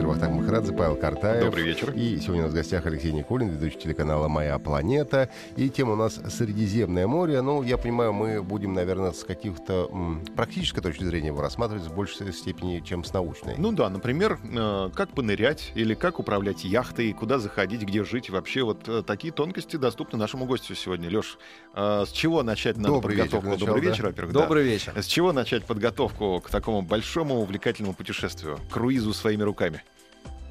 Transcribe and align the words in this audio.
Вечер, 0.00 0.08
Вахтанг 0.08 0.40
Махарадзе, 0.40 0.72
Павел 0.72 0.96
Картаев. 0.96 1.44
Добрый 1.44 1.64
вечер. 1.64 1.92
И 1.92 2.18
сегодня 2.20 2.42
у 2.42 2.44
нас 2.44 2.52
в 2.52 2.54
гостях 2.54 2.86
Алексей 2.86 3.12
Никулин, 3.12 3.50
ведущий 3.50 3.78
телеканала 3.78 4.28
«Моя 4.28 4.58
планета». 4.58 5.28
И 5.56 5.68
тема 5.68 5.92
у 5.92 5.96
нас 5.96 6.14
«Средиземное 6.28 7.06
море». 7.06 7.42
Ну, 7.42 7.62
я 7.62 7.76
понимаю, 7.76 8.12
мы 8.12 8.42
будем, 8.42 8.72
наверное, 8.72 9.12
с 9.12 9.24
каких-то 9.24 9.88
м, 9.92 10.24
практической 10.36 10.80
точки 10.80 11.04
зрения 11.04 11.28
его 11.28 11.42
рассматривать 11.42 11.84
в 11.84 11.94
большей 11.94 12.32
степени, 12.32 12.80
чем 12.80 13.04
с 13.04 13.12
научной. 13.12 13.56
Ну 13.58 13.72
да, 13.72 13.90
например, 13.90 14.38
э, 14.42 14.90
как 14.94 15.10
понырять 15.10 15.72
или 15.74 15.94
как 15.94 16.18
управлять 16.18 16.64
яхтой, 16.64 17.12
куда 17.12 17.38
заходить, 17.38 17.82
где 17.82 18.02
жить. 18.02 18.30
Вообще 18.30 18.62
вот 18.62 18.88
э, 18.88 19.02
такие 19.06 19.32
тонкости 19.32 19.76
доступны 19.76 20.18
нашему 20.18 20.46
гостю 20.46 20.74
сегодня. 20.74 21.10
Леш, 21.10 21.36
э, 21.74 22.04
с 22.06 22.12
чего 22.12 22.42
начать 22.42 22.76
надо 22.78 22.94
Добрый 22.94 23.16
вечер 23.16 23.40
подготовку? 23.40 23.50
начал, 23.50 23.66
Добрый 23.66 23.84
да. 23.84 23.90
вечер, 23.90 24.06
во-первых. 24.06 24.32
Добрый 24.32 24.64
да. 24.64 24.70
вечер. 24.70 24.94
С 24.96 25.06
чего 25.06 25.32
начать 25.32 25.64
подготовку 25.64 26.40
к 26.40 26.48
такому 26.48 26.80
большому 26.80 27.40
увлекательному 27.40 27.94
путешествию? 27.94 28.58
Круизу 28.70 29.12
своими 29.12 29.42
руками. 29.42 29.82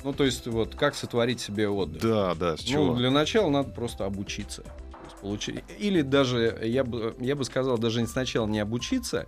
Ну, 0.04 0.14
то 0.14 0.24
есть, 0.24 0.48
вот 0.48 0.76
как 0.76 0.96
сотворить 0.96 1.40
себе 1.42 1.68
отдых? 1.70 2.02
Да, 2.02 2.34
да, 2.36 2.56
с 2.58 2.62
чего? 2.62 2.86
Ну, 2.86 2.96
для 2.96 3.12
начала 3.12 3.50
надо 3.50 3.70
просто 3.72 4.06
обучиться. 4.06 4.62
То 4.64 4.70
есть 5.06 5.18
получи- 5.22 5.64
Или 5.78 6.02
даже, 6.02 6.58
я 6.64 6.84
бы, 6.84 7.16
я 7.20 7.36
бы 7.36 7.44
сказал, 7.44 7.78
даже 7.78 8.06
сначала 8.08 8.48
не 8.48 8.60
обучиться, 8.60 9.26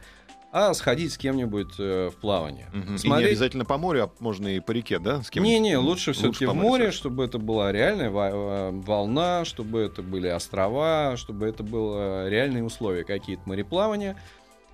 а 0.53 0.73
сходить 0.73 1.13
с 1.13 1.17
кем-нибудь 1.17 1.75
э, 1.79 2.09
в 2.09 2.15
плавание. 2.19 2.67
Мгм. 2.73 2.89
И 2.89 2.91
не 2.91 2.97
Смотреть- 2.97 3.27
обязательно 3.31 3.65
по 3.65 3.77
морю, 3.77 4.03
а 4.03 4.11
можно 4.23 4.47
и 4.49 4.59
по 4.59 4.71
реке, 4.71 4.99
да? 4.99 5.21
С 5.23 5.29
кем 5.29 5.43
Не-не, 5.43 5.77
лучше 5.77 6.11
все-таки 6.13 6.45
в 6.45 6.53
море, 6.53 6.83
всё-таки. 6.85 6.97
чтобы 6.97 7.23
это 7.25 7.37
была 7.37 7.71
реальная 7.71 8.09
э, 8.09 8.71
волна, 8.71 9.45
чтобы 9.45 9.79
это 9.79 10.01
были 10.01 10.27
острова, 10.27 11.15
чтобы 11.17 11.47
это 11.47 11.63
было 11.63 12.27
реальные 12.29 12.63
условия 12.65 13.03
какие-то 13.05 13.43
мореплавания. 13.45 14.17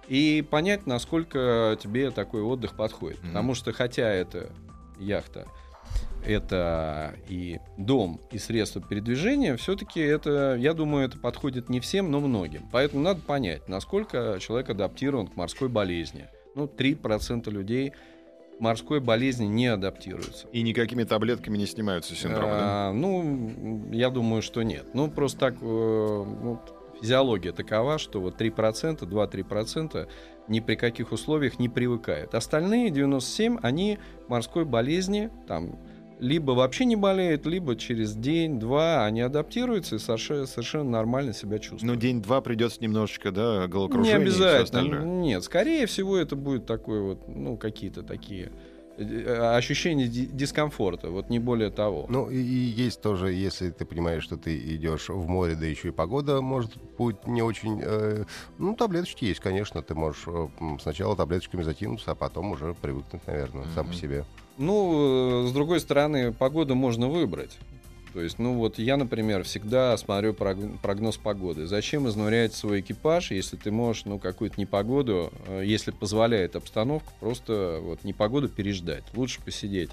И 0.08 0.44
понять, 0.50 0.88
насколько 0.88 1.78
тебе 1.82 2.09
такой 2.11 2.42
отдых 2.42 2.76
подходит. 2.76 3.20
Мгм. 3.20 3.28
Потому 3.30 3.54
что 3.56 3.72
хотя 3.73 4.08
это 4.09 4.50
яхта, 5.00 5.45
это 6.25 7.16
и 7.30 7.59
дом, 7.77 8.19
и 8.31 8.38
средства 8.38 8.81
передвижения, 8.81 9.55
все-таки 9.55 10.02
это, 10.02 10.55
я 10.59 10.73
думаю, 10.73 11.05
это 11.07 11.17
подходит 11.17 11.69
не 11.69 11.80
всем, 11.80 12.11
но 12.11 12.19
многим. 12.19 12.67
Поэтому 12.71 13.02
надо 13.02 13.21
понять, 13.21 13.67
насколько 13.69 14.38
человек 14.41 14.69
адаптирован 14.69 15.27
к 15.27 15.35
морской 15.35 15.69
болезни. 15.69 16.27
Ну, 16.55 16.65
3% 16.65 17.49
людей 17.52 17.93
морской 18.59 18.99
болезни 18.99 19.45
не 19.45 19.67
адаптируются. 19.67 20.47
И 20.52 20.63
никакими 20.63 21.03
таблетками 21.03 21.58
не 21.58 21.65
снимаются 21.65 22.15
синдромы, 22.15 22.47
да? 22.47 22.89
А, 22.89 22.91
Ну, 22.93 23.89
я 23.91 24.09
думаю, 24.09 24.41
что 24.41 24.63
нет. 24.63 24.88
Ну, 24.93 25.09
просто 25.09 25.39
так, 25.39 25.55
э, 25.61 25.65
ну, 25.65 26.59
физиология 26.99 27.52
такова, 27.52 27.97
что 27.97 28.19
вот 28.19 28.38
3%, 28.38 29.05
2-3% 29.05 30.08
ни 30.48 30.59
при 30.59 30.76
каких 30.76 31.12
условиях 31.12 31.59
не 31.59 31.70
привыкают. 31.70 32.36
Остальные 32.36 32.90
97, 32.90 33.58
они 33.62 34.00
морской 34.28 34.66
болезни 34.66 35.30
там 35.48 35.78
либо 36.20 36.52
вообще 36.52 36.86
не 36.86 36.95
болеют, 36.95 37.45
либо 37.45 37.76
через 37.76 38.16
день-два 38.16 39.06
они 39.06 39.22
адаптируются 39.22 39.98
и 39.98 40.00
совершенно, 40.00 40.84
нормально 40.84 41.34
себя 41.34 41.59
чувствуют. 41.59 41.84
Ну, 41.84 41.95
день-два 41.95 42.42
придется 42.42 42.81
немножечко, 42.81 43.31
да, 43.31 43.62
не 43.62 43.67
головокружение 43.67 44.20
и 44.20 44.22
обязательно. 44.23 44.64
остальное. 44.64 45.04
Нет, 45.04 45.44
скорее 45.44 45.86
всего, 45.86 46.17
это 46.17 46.36
будет 46.36 46.66
такой 46.66 47.02
вот, 47.02 47.28
ну, 47.28 47.56
какие-то 47.58 48.02
такие 48.04 48.52
э, 48.98 49.55
ощущения 49.55 50.08
ди- 50.08 50.26
дискомфорта, 50.27 51.10
вот 51.10 51.30
не 51.30 51.39
более 51.39 51.70
того. 51.70 52.05
Ну, 52.10 52.30
и, 52.30 52.38
и 52.38 52.42
есть 52.86 53.02
тоже, 53.02 53.32
если 53.32 53.70
ты 53.70 53.86
понимаешь, 53.86 54.23
что 54.23 54.38
ты 54.38 54.58
идешь 54.58 55.10
в 55.10 55.27
море, 55.27 55.55
да 55.55 55.66
еще 55.66 55.89
и 55.89 55.92
погода 55.92 56.42
может 56.42 56.71
быть 56.98 57.26
не 57.27 57.42
очень... 57.42 57.82
э, 57.83 58.23
ну, 58.58 58.76
таблеточки 58.76 59.26
есть, 59.26 59.39
конечно. 59.39 59.82
Ты 59.82 59.95
можешь 59.95 60.23
э, 60.27 60.48
сначала 60.82 61.16
таблеточками 61.16 61.64
затянуться, 61.64 62.11
а 62.11 62.16
потом 62.16 62.52
уже 62.52 62.73
привыкнуть, 62.82 63.26
наверное, 63.27 63.66
сам 63.76 63.88
по 63.88 63.94
себе. 63.94 64.26
Ну, 64.58 65.45
э, 65.45 65.48
с 65.48 65.52
другой 65.52 65.80
стороны, 65.80 66.33
погоду 66.33 66.76
можно 66.76 67.08
выбрать. 67.08 67.58
То 68.14 68.22
есть, 68.22 68.40
ну 68.40 68.54
вот 68.56 68.80
я, 68.80 68.98
например, 68.98 69.44
всегда 69.44 69.95
смотрю 69.98 70.34
прог- 70.34 70.80
прогноз 70.82 71.18
погоды. 71.18 71.68
Зачем 71.68 72.08
изнурять 72.08 72.54
свой 72.54 72.80
экипаж, 72.80 73.32
если 73.32 73.58
ты 73.58 73.72
можешь, 73.72 74.06
ну, 74.06 74.18
какую-то 74.20 74.60
непогоду, 74.60 75.32
э, 75.48 75.64
если 75.66 75.92
позволяет 75.92 76.56
обстановка, 76.56 77.12
просто 77.20 77.80
вот 77.82 78.04
непогоду 78.04 78.50
переждать. 78.50 79.04
Лучше 79.14 79.42
посидеть, 79.42 79.92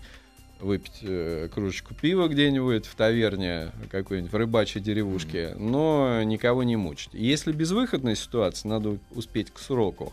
выпить 0.61 1.01
э, 1.03 1.49
кружечку 1.53 1.95
пива 1.95 2.29
где-нибудь 2.29 2.87
в 2.87 2.95
таверне 2.95 3.73
какой-нибудь, 3.91 4.33
в 4.33 4.37
рыбачьей 4.37 4.83
деревушке, 4.83 5.55
но 5.59 6.23
никого 6.23 6.63
не 6.63 6.77
мучить. 6.77 7.11
Если 7.13 7.53
безвыходная 7.53 8.15
ситуация, 8.15 8.69
надо 8.69 8.99
успеть 9.11 9.51
к 9.51 9.59
сроку 9.59 10.13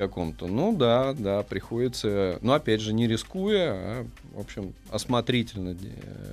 каком-то. 0.00 0.46
Ну 0.46 0.74
да, 0.74 1.12
да, 1.12 1.42
приходится, 1.42 2.38
но 2.40 2.54
опять 2.54 2.80
же 2.80 2.94
не 2.94 3.06
рискуя, 3.06 3.72
а, 3.74 4.06
в 4.32 4.40
общем, 4.40 4.72
осмотрительно, 4.90 5.76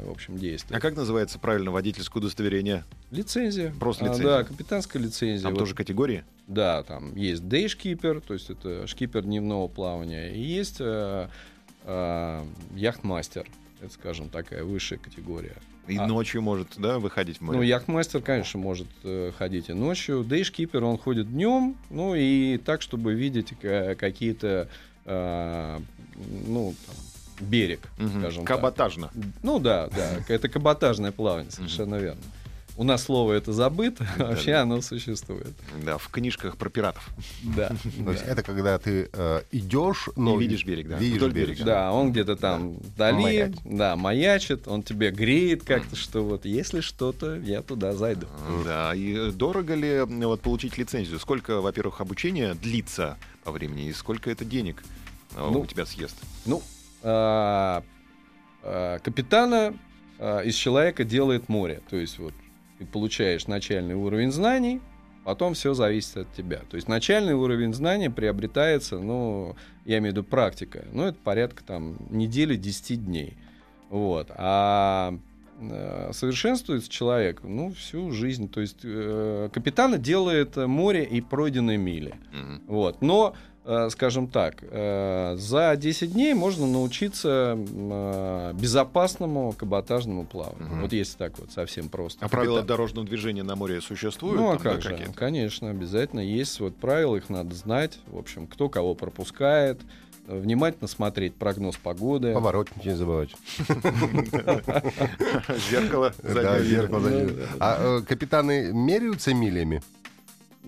в 0.05 0.09
общем, 0.11 0.38
действовать. 0.38 0.78
А 0.78 0.79
как 0.81 0.95
называется 0.95 1.38
правильно 1.38 1.69
водительское 1.72 2.22
удостоверение? 2.22 2.85
Лицензия. 3.11 3.73
Просто 3.77 4.06
А, 4.06 4.07
лицензия. 4.07 4.25
да, 4.25 4.44
капитанская 4.45 5.01
лицензия. 5.01 5.44
Там 5.44 5.51
Вот, 5.51 5.59
тоже 5.59 5.75
категории? 5.75 6.23
Да, 6.47 6.81
там 6.83 7.13
есть 7.16 7.44
day 7.44 7.67
шкипер, 7.67 8.22
то 8.22 8.33
есть 8.35 8.50
это 8.50 8.88
шкипер 8.88 9.23
дневного 9.23 9.67
плавания, 9.67 10.33
и 10.33 10.39
есть 10.39 10.77
э, 10.79 11.27
э, 11.83 12.45
яхтмастер. 12.73 13.47
Это, 13.81 13.93
скажем, 13.93 14.29
такая 14.29 14.63
высшая 14.63 14.97
категория. 14.97 15.55
И 15.88 15.97
А. 15.97 16.05
ночью 16.07 16.41
может, 16.41 16.67
да, 16.77 16.99
выходить 16.99 17.38
в 17.38 17.41
море? 17.41 17.57
Ну, 17.59 17.63
яхтмастер, 17.63 18.21
конечно, 18.21 18.59
может 18.59 18.88
э, 19.03 19.31
ходить 19.38 19.69
и 19.69 19.73
ночью. 19.73 20.23
Дейшкипер, 20.23 20.83
он 20.83 20.97
ходит 20.97 21.31
днем, 21.31 21.77
ну 21.89 22.13
и 22.15 22.57
так, 22.57 22.81
чтобы 22.81 23.13
видеть 23.13 23.53
ка- 23.61 23.95
какие-то, 23.95 24.67
э, 25.05 25.79
ну, 26.47 26.73
там, 26.85 27.47
берег, 27.47 27.81
Мгм. 27.99 28.19
скажем 28.19 28.45
так. 28.45 28.55
Каботажно. 28.57 29.11
Ну 29.43 29.59
да, 29.59 29.88
да, 29.95 30.17
это 30.27 30.49
каботажное 30.49 31.11
плавание, 31.11 31.51
совершенно 31.51 31.95
верно. 31.95 32.21
У 32.77 32.83
нас 32.83 33.03
слово 33.03 33.33
это 33.33 33.53
забыто, 33.53 34.07
а 34.19 34.25
вообще 34.25 34.53
оно 34.53 34.81
существует. 34.81 35.55
Да, 35.83 35.97
в 35.97 36.09
книжках 36.09 36.57
про 36.57 36.69
пиратов. 36.69 37.09
Да. 37.41 37.69
То 38.05 38.11
есть 38.11 38.23
это 38.23 38.43
когда 38.43 38.77
ты 38.77 39.09
э, 39.11 39.41
идешь, 39.51 40.09
но 40.15 40.38
видишь 40.38 40.63
берег, 40.63 40.89
да. 40.89 40.97
Видишь 40.97 41.21
берег. 41.21 41.49
берега. 41.49 41.65
Да, 41.65 41.91
он 41.91 42.11
где-то 42.11 42.35
там 42.35 42.77
вдали, 42.77 43.51
да, 43.65 43.95
маячит, 43.95 44.67
он 44.67 44.83
тебе 44.83 45.09
греет 45.09 45.63
как-то, 45.63 45.95
что 45.95 46.23
вот 46.23 46.45
если 46.45 46.81
что-то, 46.81 47.38
я 47.38 47.63
туда 47.63 47.93
зайду. 47.93 48.27
Да, 48.63 48.94
и 48.94 49.31
дорого 49.31 49.73
ли 49.73 50.01
вот, 50.01 50.41
получить 50.41 50.77
лицензию? 50.77 51.19
Сколько, 51.19 51.61
во-первых, 51.61 51.99
обучение 51.99 52.53
длится 52.53 53.17
по 53.44 53.51
времени, 53.51 53.88
и 53.88 53.94
сколько 53.94 54.29
это 54.29 54.45
денег 54.45 54.83
э, 55.35 55.39
Ну, 55.39 55.61
у 55.61 55.65
тебя 55.65 55.88
съест? 55.88 56.15
Ну, 56.45 56.61
а, 57.01 57.83
а, 58.61 58.99
капитана 58.99 59.73
а, 60.19 60.41
из 60.41 60.53
человека 60.53 61.03
делает 61.03 61.49
море. 61.49 61.81
То 61.89 61.95
есть 61.95 62.19
вот 62.19 62.33
ты 62.77 62.85
получаешь 62.85 63.47
начальный 63.47 63.95
уровень 63.95 64.31
знаний, 64.31 64.81
потом 65.23 65.53
все 65.55 65.73
зависит 65.73 66.17
от 66.17 66.33
тебя. 66.33 66.61
То 66.69 66.75
есть 66.75 66.88
начальный 66.88 67.33
уровень 67.33 67.73
знаний 67.73 68.09
приобретается, 68.09 68.99
ну, 68.99 69.55
я 69.85 69.97
имею 69.97 70.13
в 70.13 70.17
виду 70.17 70.23
практика, 70.23 70.85
ну, 70.93 71.03
это 71.03 71.17
порядка 71.23 71.63
там 71.63 71.97
недели 72.09 72.55
10 72.55 73.05
дней. 73.05 73.38
Вот. 73.89 74.31
А 74.35 75.17
э, 75.59 76.11
совершенствуется 76.13 76.89
человек, 76.89 77.41
ну, 77.43 77.73
всю 77.73 78.11
жизнь. 78.11 78.49
То 78.49 78.61
есть 78.61 78.79
э, 78.83 79.49
капитана 79.51 79.97
делает 79.97 80.56
море 80.56 81.03
и 81.03 81.21
пройденные 81.21 81.77
мили. 81.77 82.15
Мгм. 82.31 82.62
Вот. 82.68 83.01
Но, 83.01 83.35
скажем 83.89 84.27
так, 84.27 84.55
э, 84.61 85.35
за 85.37 85.75
10 85.75 86.13
дней 86.13 86.33
можно 86.33 86.65
научиться 86.67 87.57
э, 87.57 88.53
безопасному 88.53 89.51
каботажному 89.51 90.25
плаванию. 90.25 90.67
Мгм. 90.67 90.81
Вот 90.83 90.93
если 90.93 91.17
так 91.17 91.37
вот 91.37 91.51
совсем 91.51 91.89
просто. 91.89 92.25
А 92.25 92.29
правила 92.29 92.61
дорожного 92.61 93.05
движения 93.05 93.43
на 93.43 93.55
море 93.55 93.81
существуют? 93.81 94.39
Ну, 94.39 94.51
а 94.51 94.53
там, 94.53 94.63
да, 94.63 94.69
как 94.71 94.81
же? 94.81 94.89
какие-то? 94.89 95.13
Конечно, 95.13 95.69
обязательно 95.69 96.21
есть 96.21 96.59
вот 96.59 96.75
правила, 96.77 97.15
их 97.17 97.29
надо 97.29 97.53
знать. 97.55 97.99
В 98.07 98.17
общем, 98.17 98.47
кто 98.47 98.69
кого 98.69 98.95
пропускает, 98.95 99.81
э, 100.27 100.37
внимательно 100.39 100.87
смотреть 100.87 101.35
прогноз 101.35 101.75
погоды. 101.75 102.33
Поворотники 102.33 102.87
не 102.87 102.95
забывать. 102.95 103.35
Зеркало 105.69 106.13
Да, 106.23 106.59
зеркало. 106.61 107.09
Да, 107.09 107.25
да, 107.25 107.43
А 107.59 107.99
э, 107.99 108.01
капитаны 108.07 108.71
меряются 108.71 109.33
милями 109.33 109.81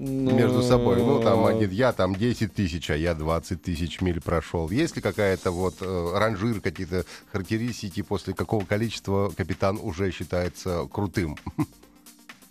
Ну, 0.01 0.31
между 0.31 0.61
собой? 0.61 0.97
Ну, 0.97 1.21
там 1.21 1.45
один, 1.45 1.71
я 1.71 1.91
там 1.91 2.15
10 2.15 2.53
тысяч, 2.53 2.89
а 2.89 2.95
я 2.95 3.13
20 3.13 3.61
тысяч 3.61 3.99
миль 3.99 4.21
прошел. 4.21 4.69
Есть 4.69 4.95
ли 4.95 5.01
какая-то 5.01 5.51
вот 5.51 5.75
э, 5.81 6.11
ранжир, 6.15 6.61
какие-то 6.61 7.03
характеристики, 7.33 8.01
после 8.01 8.33
какого 8.33 8.63
количества 8.63 9.29
капитан 9.35 9.77
уже 9.81 10.11
считается 10.11 10.87
крутым? 10.89 11.37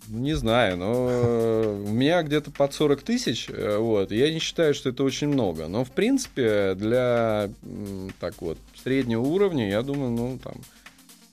Не 0.09 0.35
знаю, 0.35 0.77
но 0.77 1.09
э, 1.11 1.85
у 1.87 1.91
меня 1.91 2.23
где-то 2.23 2.51
под 2.51 2.75
40 2.75 3.03
тысяч, 3.03 3.49
э, 3.49 3.79
вот, 3.79 4.11
я 4.11 4.33
не 4.33 4.39
считаю, 4.39 4.73
что 4.73 4.89
это 4.89 5.05
очень 5.05 5.29
много, 5.29 5.69
но, 5.69 5.85
в 5.85 5.91
принципе, 5.91 6.75
для, 6.75 7.51
так 8.19 8.41
вот, 8.41 8.57
среднего 8.83 9.21
уровня, 9.21 9.69
я 9.69 9.83
думаю, 9.83 10.11
ну, 10.11 10.39
там, 10.43 10.55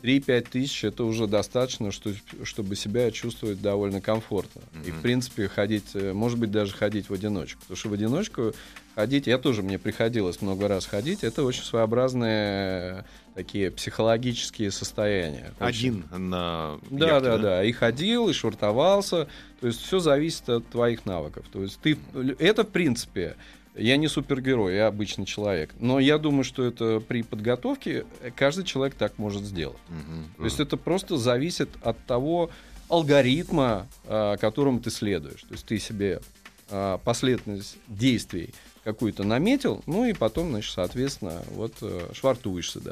3-5 0.05 0.47
тысяч 0.51 0.83
это 0.83 1.03
уже 1.03 1.25
достаточно, 1.25 1.91
что, 1.91 2.11
чтобы 2.43 2.75
себя 2.75 3.09
чувствовать 3.09 3.61
довольно 3.61 4.01
комфортно. 4.01 4.61
И, 4.85 4.91
в 4.91 5.01
принципе, 5.01 5.47
ходить, 5.47 5.85
э, 5.95 6.13
может 6.13 6.37
быть, 6.37 6.51
даже 6.51 6.73
ходить 6.73 7.09
в 7.09 7.13
одиночку. 7.13 7.61
Потому 7.61 7.77
что 7.77 7.89
в 7.89 7.93
одиночку 7.93 8.53
ходить, 8.93 9.25
я 9.25 9.39
тоже, 9.39 9.63
мне 9.63 9.79
приходилось 9.79 10.41
много 10.41 10.67
раз 10.67 10.85
ходить, 10.85 11.23
это 11.23 11.43
очень 11.43 11.63
своеобразные 11.63 12.99
э, 12.99 13.03
такие 13.33 13.71
психологические 13.71 14.69
состояния. 14.69 15.53
Очень- 15.59 16.03
Один 16.11 16.29
на 16.29 16.79
да, 16.91 17.07
яхте, 17.07 17.29
да, 17.29 17.37
да. 17.37 17.63
И 17.63 17.71
ходил, 17.71 18.29
и 18.29 18.33
швартовался. 18.33 19.27
То 19.59 19.67
есть 19.67 19.81
все 19.81 19.99
зависит 19.99 20.47
от 20.49 20.67
твоих 20.67 21.05
навыков. 21.05 21.45
То 21.51 21.63
есть 21.63 21.79
ты 21.81 21.97
это 22.37 22.63
в 22.63 22.69
принципе. 22.69 23.35
Я 23.77 23.97
не 23.97 24.07
супергерой, 24.07 24.75
я 24.75 24.87
обычный 24.87 25.25
человек. 25.25 25.73
Но 25.79 25.99
я 25.99 26.17
думаю, 26.17 26.43
что 26.43 26.63
это 26.63 27.01
при 27.05 27.23
подготовке 27.23 28.05
каждый 28.35 28.63
человек 28.63 28.95
так 28.95 29.17
может 29.17 29.43
сделать. 29.43 29.77
Мгм. 29.89 30.29
То 30.37 30.45
есть 30.45 30.59
это 30.59 30.77
просто 30.77 31.17
зависит 31.17 31.69
от 31.81 31.97
того 32.05 32.49
алгоритма, 32.89 33.87
а, 34.05 34.37
которому 34.37 34.79
ты 34.79 34.91
следуешь. 34.91 35.41
То 35.41 35.53
есть 35.53 35.65
ты 35.65 35.77
себе 35.77 36.21
а, 36.69 36.99
последовательность 36.99 37.77
действий 37.87 38.53
какую-то 38.85 39.23
наметил, 39.23 39.81
ну 39.87 40.05
и 40.05 40.13
потом, 40.13 40.51
значит, 40.51 40.71
соответственно, 40.71 41.41
вот 41.55 41.73
э, 41.81 42.11
швартуешься, 42.13 42.79
да. 42.79 42.91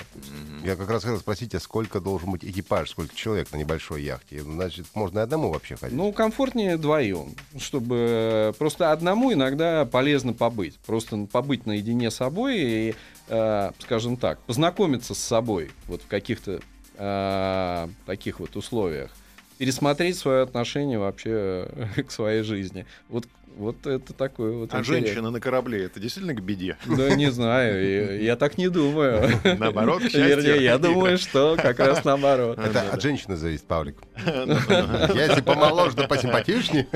Я 0.65 0.75
как 0.75 0.89
раз 0.89 1.03
хотел 1.03 1.19
спросить, 1.19 1.53
а 1.53 1.59
сколько 1.59 2.01
должен 2.01 2.31
быть 2.31 2.43
экипаж, 2.43 2.89
сколько 2.89 3.15
человек 3.15 3.51
на 3.51 3.57
небольшой 3.57 4.01
яхте? 4.01 4.41
Значит, 4.41 4.87
можно 4.95 5.19
и 5.19 5.21
одному 5.21 5.51
вообще 5.51 5.75
ходить? 5.75 5.95
Ну, 5.95 6.11
комфортнее 6.11 6.77
вдвоем, 6.77 7.35
чтобы 7.59 8.55
просто 8.57 8.91
одному 8.91 9.31
иногда 9.31 9.85
полезно 9.85 10.33
побыть. 10.33 10.77
Просто 10.79 11.27
побыть 11.31 11.67
наедине 11.67 12.09
с 12.09 12.15
собой 12.15 12.57
и, 12.57 12.95
э, 13.27 13.71
скажем 13.77 14.17
так, 14.17 14.39
познакомиться 14.39 15.13
с 15.13 15.19
собой 15.19 15.69
вот 15.87 16.01
в 16.01 16.07
каких-то 16.07 16.59
э, 16.97 17.87
таких 18.07 18.39
вот 18.39 18.55
условиях. 18.55 19.11
Пересмотреть 19.59 20.17
свое 20.17 20.41
отношение 20.41 20.97
вообще 20.97 21.69
к 22.07 22.09
своей 22.09 22.41
жизни. 22.41 22.87
Вот, 23.09 23.27
вот 23.57 23.85
это 23.87 24.13
такое 24.13 24.53
вот 24.53 24.73
А 24.73 24.79
интерес. 24.79 24.87
женщина 24.87 25.31
на 25.31 25.39
корабле 25.39 25.85
это 25.85 25.99
действительно 25.99 26.33
к 26.33 26.43
беде? 26.43 26.77
Да 26.85 27.15
не 27.15 27.31
знаю, 27.31 27.83
я, 27.83 28.13
я 28.13 28.35
так 28.35 28.57
не 28.57 28.69
думаю. 28.69 29.39
Наоборот, 29.43 29.99
к 29.99 30.03
счастью. 30.03 30.27
Вернее, 30.27 30.63
я 30.63 30.77
думаю, 30.77 31.17
что 31.17 31.57
как 31.61 31.79
раз 31.79 32.03
наоборот. 32.03 32.57
Это 32.57 32.91
от 32.91 33.01
женщины 33.01 33.35
зависит, 33.35 33.65
Павлик. 33.65 33.97
Если 34.17 35.41
помоложе 35.41 35.95
да 35.95 36.07
посимпатичнее, 36.07 36.87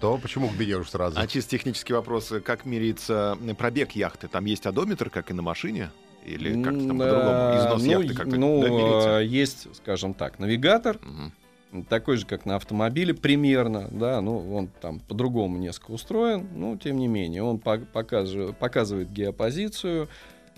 то 0.00 0.18
почему 0.22 0.48
к 0.48 0.54
беде 0.54 0.76
уж 0.76 0.88
сразу? 0.90 1.18
А 1.18 1.26
чисто 1.26 1.50
технический 1.50 1.92
вопрос, 1.92 2.32
как 2.44 2.64
меряется 2.64 3.36
пробег 3.58 3.92
яхты? 3.92 4.28
Там 4.28 4.44
есть 4.44 4.66
одометр, 4.66 5.10
как 5.10 5.30
и 5.30 5.34
на 5.34 5.42
машине? 5.42 5.90
Или 6.24 6.62
как-то 6.62 6.86
там 6.86 6.98
по-другому? 6.98 7.58
Износ 7.58 7.82
ну, 7.82 7.90
яхты 7.90 8.14
как-то 8.14 8.36
ну, 8.36 9.18
э, 9.18 9.24
есть, 9.24 9.74
скажем 9.76 10.12
так, 10.14 10.38
навигатор. 10.38 10.98
Такой 11.88 12.16
же, 12.16 12.26
как 12.26 12.46
на 12.46 12.56
автомобиле 12.56 13.14
примерно, 13.14 13.88
да, 13.90 14.20
ну, 14.20 14.54
он 14.54 14.68
там 14.68 15.00
по-другому 15.00 15.58
несколько 15.58 15.92
устроен, 15.92 16.48
но 16.54 16.76
тем 16.76 16.98
не 16.98 17.08
менее, 17.08 17.42
он 17.42 17.58
по- 17.58 17.78
покажи- 17.78 18.54
показывает 18.58 19.10
геопозицию, 19.10 20.08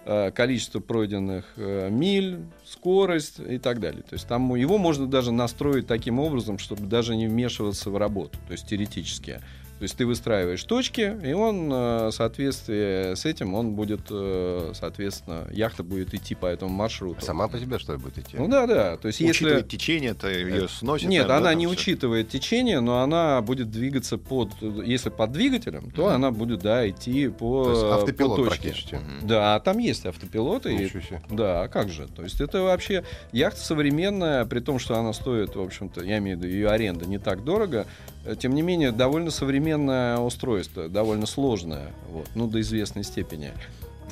э, 0.05 0.31
количество 0.31 0.81
пройденных 0.81 1.45
э, 1.57 1.91
миль, 1.91 2.41
скорость 2.65 3.41
и 3.41 3.59
так 3.59 3.81
далее. 3.81 4.03
То 4.03 4.15
есть 4.15 4.27
там 4.27 4.55
его 4.55 4.79
можно 4.79 5.07
даже 5.07 5.33
настроить 5.33 5.87
таким 5.87 6.19
образом, 6.21 6.59
чтобы 6.59 6.87
даже 6.87 7.17
не 7.17 7.27
вмешиваться 7.27 7.91
в 7.91 7.97
работу, 7.97 8.39
то 8.47 8.53
есть 8.53 8.69
теоретически. 8.69 9.41
То 9.81 9.85
есть 9.85 9.97
ты 9.97 10.05
выстраиваешь 10.05 10.63
точки, 10.65 11.17
и 11.27 11.33
он 11.33 11.73
э, 11.73 12.09
в 12.09 12.13
соответствии 12.13 13.15
с 13.15 13.25
этим 13.25 13.55
он 13.55 13.73
будет, 13.73 14.03
э, 14.11 14.73
соответственно, 14.75 15.47
яхта 15.51 15.83
будет 15.83 16.13
идти 16.13 16.35
по 16.35 16.45
этому 16.45 16.71
маршруту. 16.71 17.25
Сама 17.25 17.49
по 17.49 17.59
себе, 17.59 17.79
что 17.79 17.95
ли, 17.95 17.99
будет 17.99 18.19
идти? 18.19 18.37
Ну 18.37 18.47
да, 18.47 18.67
да. 18.67 18.99
То 18.99 19.09
есть 19.09 19.21
если 19.21 19.63
течение, 19.63 20.13
то 20.13 20.29
ее 20.29 20.69
сносит. 20.69 21.09
нет, 21.09 21.23
наверное, 21.23 21.37
она 21.39 21.47
да, 21.49 21.55
не 21.55 21.65
всё? 21.67 21.73
учитывает 21.73 22.29
течение, 22.29 22.81
но 22.81 23.01
она 23.01 23.41
будет 23.41 23.71
двигаться 23.71 24.19
под, 24.19 24.51
если 24.85 25.09
под 25.09 25.33
двигателем, 25.33 25.91
то 25.93 26.03
Мгм. 26.09 26.15
она 26.15 26.31
будет, 26.31 26.61
да, 26.61 26.87
идти 26.87 27.29
по, 27.29 27.65
То 27.65 27.71
есть 27.71 27.83
по 27.83 27.95
автопилот 27.97 28.37
точке. 28.37 28.51
практически. 28.69 28.95
Мгм. 28.97 29.27
Да, 29.29 29.59
там 29.61 29.79
есть 29.79 30.05
автопилоты. 30.05 30.75
и- 30.75 30.77
Ничего 30.77 31.01
себе. 31.01 31.23
да, 31.31 31.63
а 31.63 31.69
как 31.69 31.89
же? 31.89 32.07
То 32.07 32.23
есть 32.23 32.39
это 32.43 32.61
вообще 32.61 33.03
яхта 33.33 33.61
современная, 33.63 34.45
при 34.45 34.61
том, 34.61 34.79
что 34.79 34.99
она 34.99 35.15
стоит, 35.15 35.57
в 35.57 35.61
общем-то, 35.63 36.03
я 36.03 36.19
имею 36.19 36.37
в 36.37 36.43
виду 36.43 36.53
ее 36.53 36.69
аренда 36.69 37.07
не 37.07 37.17
так 37.17 37.45
дорого, 37.45 37.87
э, 38.20 38.20
тем 38.39 38.55
не 38.55 38.63
менее 38.63 38.93
довольно 38.93 39.31
современное 39.31 40.19
устройство, 40.19 40.89
довольно 40.89 41.27
сложное, 41.27 41.93
вот, 42.11 42.29
ну 42.35 42.47
до 42.47 42.61
известной 42.61 43.05
степени, 43.05 43.53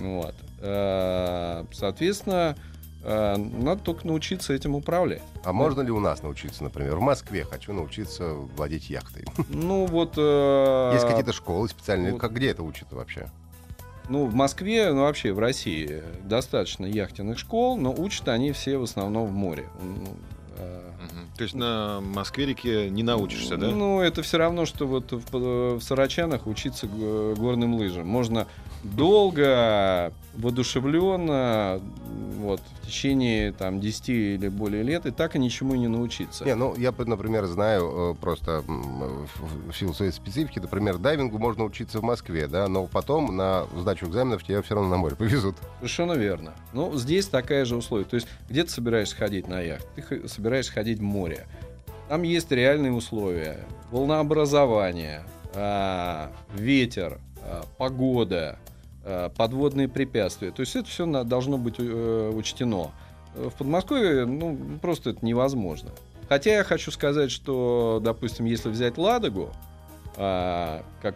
вот. 0.01 0.35
Э, 0.61 1.65
Соответственно, 1.73 2.57
э, 3.05 3.37
надо 3.37 3.83
только 3.83 4.07
научиться 4.07 4.53
этим 4.53 4.75
управлять. 4.75 5.23
А 5.45 5.53
можно 5.53 5.83
ли 5.83 5.91
у 5.91 6.01
нас 6.01 6.23
научиться, 6.23 6.65
например? 6.65 6.97
В 6.97 7.01
Москве 7.01 7.45
хочу 7.45 7.73
научиться 7.73 8.35
владеть 8.35 8.91
яхтой. 8.91 9.25
Ну 9.49 9.87
вот. 9.87 10.15
э, 10.17 10.91
Есть 10.95 11.07
какие-то 11.07 11.33
школы 11.33 11.69
специальные? 11.69 12.13
вот. 12.13 12.21
Как 12.21 12.33
где 12.33 12.51
это 12.51 12.63
учат 12.63 12.93
вообще? 12.93 13.31
Ну, 14.09 14.25
в 14.25 14.35
Москве, 14.35 14.91
ну 14.93 15.03
вообще 15.03 15.33
в 15.35 15.39
России 15.39 16.03
достаточно 16.25 16.87
яхтенных 16.87 17.39
школ, 17.39 17.77
но 17.77 17.93
учат 17.93 18.29
они 18.29 18.53
все 18.53 18.79
в 18.79 18.85
основном 18.85 19.27
в 19.27 19.33
море. 19.33 19.69
Э. 20.59 20.81
То 21.37 21.43
есть 21.45 21.55
на 21.55 22.01
Москве-реке 22.01 22.91
не 22.91 23.03
научишься, 23.03 23.57
да? 23.57 23.69
Ну, 23.69 24.01
это 24.01 24.23
все 24.23 24.39
равно, 24.39 24.67
что 24.67 24.87
вот 24.87 25.13
в, 25.13 25.79
в 25.79 25.81
Сарачанах 25.83 26.47
учиться 26.47 26.87
г- 26.87 27.35
горным 27.37 27.75
лыжам. 27.75 28.07
Можно 28.07 28.47
долго, 28.83 30.13
воодушевленно, 30.39 31.81
вот, 32.39 32.61
в 32.83 32.87
течение 32.87 33.53
там 33.53 33.81
10 33.81 34.09
или 34.09 34.49
более 34.49 34.83
лет, 34.83 35.05
и 35.07 35.11
так 35.11 35.35
и 35.37 35.39
ничему 35.39 35.75
не 35.75 35.89
научиться. 35.89 36.45
Не, 36.45 36.55
ну 36.55 36.75
я, 36.77 36.93
например, 36.97 37.47
знаю 37.47 38.15
э, 38.17 38.21
просто 38.21 38.63
в, 38.67 39.73
силу 39.75 39.93
своей 39.93 40.13
специфики, 40.13 40.59
например, 40.61 40.99
дайвингу 40.99 41.39
можно 41.39 41.65
учиться 41.65 41.99
в 41.99 42.03
Москве, 42.03 42.47
да, 42.47 42.69
но 42.69 42.87
потом 42.87 43.37
на 43.37 43.67
сдачу 43.77 44.07
экзаменов 44.07 44.45
тебя 44.45 44.63
все 44.63 44.75
равно 44.75 44.91
на 44.91 44.97
море 44.97 45.17
повезут. 45.17 45.57
Совершенно 45.79 46.13
верно. 46.13 46.55
Ну, 46.73 46.97
здесь 46.97 47.27
такая 47.27 47.65
же 47.65 47.77
условие. 47.77 48.07
То 48.07 48.15
есть, 48.15 48.29
где 48.49 48.63
ты 48.63 48.71
собираешься 48.71 49.17
ходить 49.17 49.49
на 49.49 49.61
яхт? 49.61 49.87
Ты 49.97 50.29
собираешься 50.29 50.73
ходить 50.73 51.01
в 51.01 51.03
море. 51.03 51.47
Там 52.09 52.23
есть 52.23 52.51
реальные 52.51 52.93
условия. 52.93 53.67
Волнообразование, 53.91 55.25
а, 55.55 56.31
ветер, 56.55 57.19
а, 57.43 57.65
погода, 57.77 58.59
подводные 59.37 59.89
препятствия. 59.89 60.51
То 60.51 60.61
есть 60.61 60.77
это 60.77 60.89
все 60.89 61.07
должно 61.25 61.59
быть 61.59 61.77
э, 61.79 62.33
учтено. 62.35 62.91
В 63.35 63.51
Подмосковье, 63.51 64.25
ну, 64.27 64.59
просто 64.81 65.11
это 65.11 65.25
невозможно. 65.25 65.91
Хотя 66.29 66.57
я 66.57 66.65
хочу 66.65 66.91
сказать, 66.91 67.31
что, 67.31 68.01
допустим, 68.03 68.45
если 68.45 68.69
взять 68.69 68.99
Ладогу, 68.99 69.51
а, 70.17 70.83
как 71.01 71.15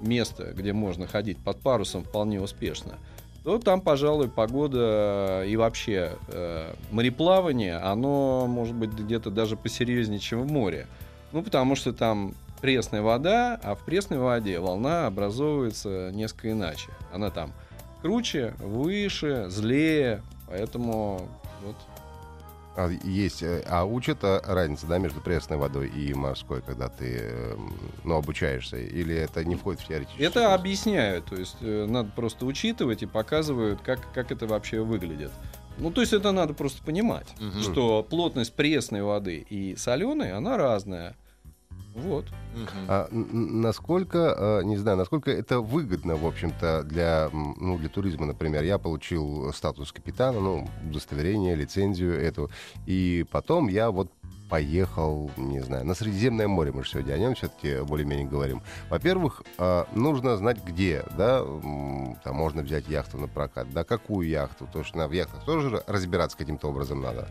место, 0.00 0.52
где 0.52 0.72
можно 0.72 1.06
ходить 1.06 1.38
под 1.38 1.60
парусом 1.60 2.02
вполне 2.02 2.40
успешно, 2.40 2.98
то 3.44 3.58
там, 3.58 3.80
пожалуй, 3.80 4.28
погода 4.28 5.44
и 5.46 5.56
вообще 5.56 6.12
э, 6.28 6.74
мореплавание, 6.90 7.76
оно 7.76 8.46
может 8.46 8.74
быть 8.74 8.90
где-то 8.90 9.30
даже 9.30 9.56
посерьезнее, 9.56 10.18
чем 10.18 10.42
в 10.42 10.50
море. 10.50 10.86
Ну, 11.32 11.42
потому 11.42 11.76
что 11.76 11.92
там 11.92 12.34
пресная 12.60 13.02
вода, 13.02 13.58
а 13.62 13.74
в 13.74 13.84
пресной 13.84 14.18
воде 14.18 14.60
волна 14.60 15.06
образовывается 15.06 16.10
несколько 16.12 16.52
иначе. 16.52 16.88
Она 17.12 17.30
там 17.30 17.52
круче, 18.02 18.54
выше, 18.58 19.46
злее, 19.48 20.22
поэтому 20.48 21.28
вот 21.62 21.76
А, 22.76 22.88
есть, 23.04 23.42
э, 23.42 23.62
а 23.68 23.84
учат 23.84 24.18
а, 24.22 24.40
разница, 24.46 24.86
да, 24.86 24.98
между 24.98 25.20
пресной 25.20 25.58
водой 25.58 25.88
и 25.88 26.14
морской, 26.14 26.62
когда 26.62 26.88
ты, 26.88 27.18
э, 27.20 27.56
ну, 28.04 28.14
обучаешься, 28.14 28.76
или 28.78 29.14
это 29.14 29.44
не 29.44 29.56
входит 29.56 29.80
в 29.80 29.88
теоретический 29.88 30.24
Это 30.24 30.40
курс? 30.46 30.54
объясняют, 30.60 31.24
то 31.26 31.36
есть 31.36 31.56
э, 31.60 31.86
надо 31.88 32.10
просто 32.14 32.46
учитывать 32.46 33.02
и 33.02 33.06
показывают, 33.06 33.80
как, 33.82 34.00
как 34.14 34.30
это 34.30 34.46
вообще 34.46 34.80
выглядит. 34.80 35.32
Ну, 35.78 35.90
то 35.90 36.00
есть 36.00 36.12
это 36.12 36.30
надо 36.32 36.54
просто 36.54 36.82
понимать, 36.82 37.26
Мгм. 37.40 37.60
что 37.62 38.02
плотность 38.08 38.54
пресной 38.54 39.02
воды 39.02 39.44
и 39.50 39.76
соленой, 39.76 40.32
она 40.32 40.56
разная. 40.56 41.16
Вот. 41.94 42.26
Мгм. 42.54 42.86
А, 42.88 43.08
насколько, 43.10 44.34
э, 44.36 44.64
не 44.64 44.76
знаю, 44.76 44.96
насколько 44.96 45.30
это 45.30 45.60
выгодно, 45.60 46.16
в 46.16 46.26
общем-то, 46.26 46.84
для, 46.84 47.30
ну, 47.32 47.78
для 47.78 47.88
туризма, 47.88 48.26
например. 48.26 48.62
Я 48.62 48.78
получил 48.78 49.52
статус 49.52 49.92
капитана, 49.92 50.40
ну, 50.40 50.68
удостоверение, 50.88 51.54
лицензию 51.54 52.20
эту, 52.20 52.50
и 52.86 53.26
потом 53.30 53.68
я 53.68 53.90
вот 53.90 54.10
поехал, 54.48 55.30
не 55.36 55.60
знаю, 55.60 55.86
на 55.86 55.94
Средиземное 55.94 56.48
море, 56.48 56.72
мы 56.72 56.82
же 56.82 56.90
сегодня 56.90 57.14
о 57.14 57.18
нем 57.18 57.34
все-таки 57.34 57.82
более-менее 57.82 58.26
говорим. 58.26 58.62
Во-первых, 58.90 59.42
э, 59.58 59.84
нужно 59.94 60.36
знать, 60.36 60.58
где, 60.64 61.04
да, 61.16 61.44
там 62.24 62.36
можно 62.36 62.62
взять 62.62 62.88
яхту 62.88 63.16
на 63.18 63.28
прокат, 63.28 63.72
да, 63.72 63.84
какую 63.84 64.28
яхту, 64.28 64.66
потому 64.66 64.84
что 64.84 64.98
на 64.98 65.08
в 65.08 65.12
яхтах 65.12 65.44
тоже 65.44 65.82
разбираться 65.86 66.36
каким-то 66.36 66.68
образом 66.68 67.00
надо. 67.00 67.28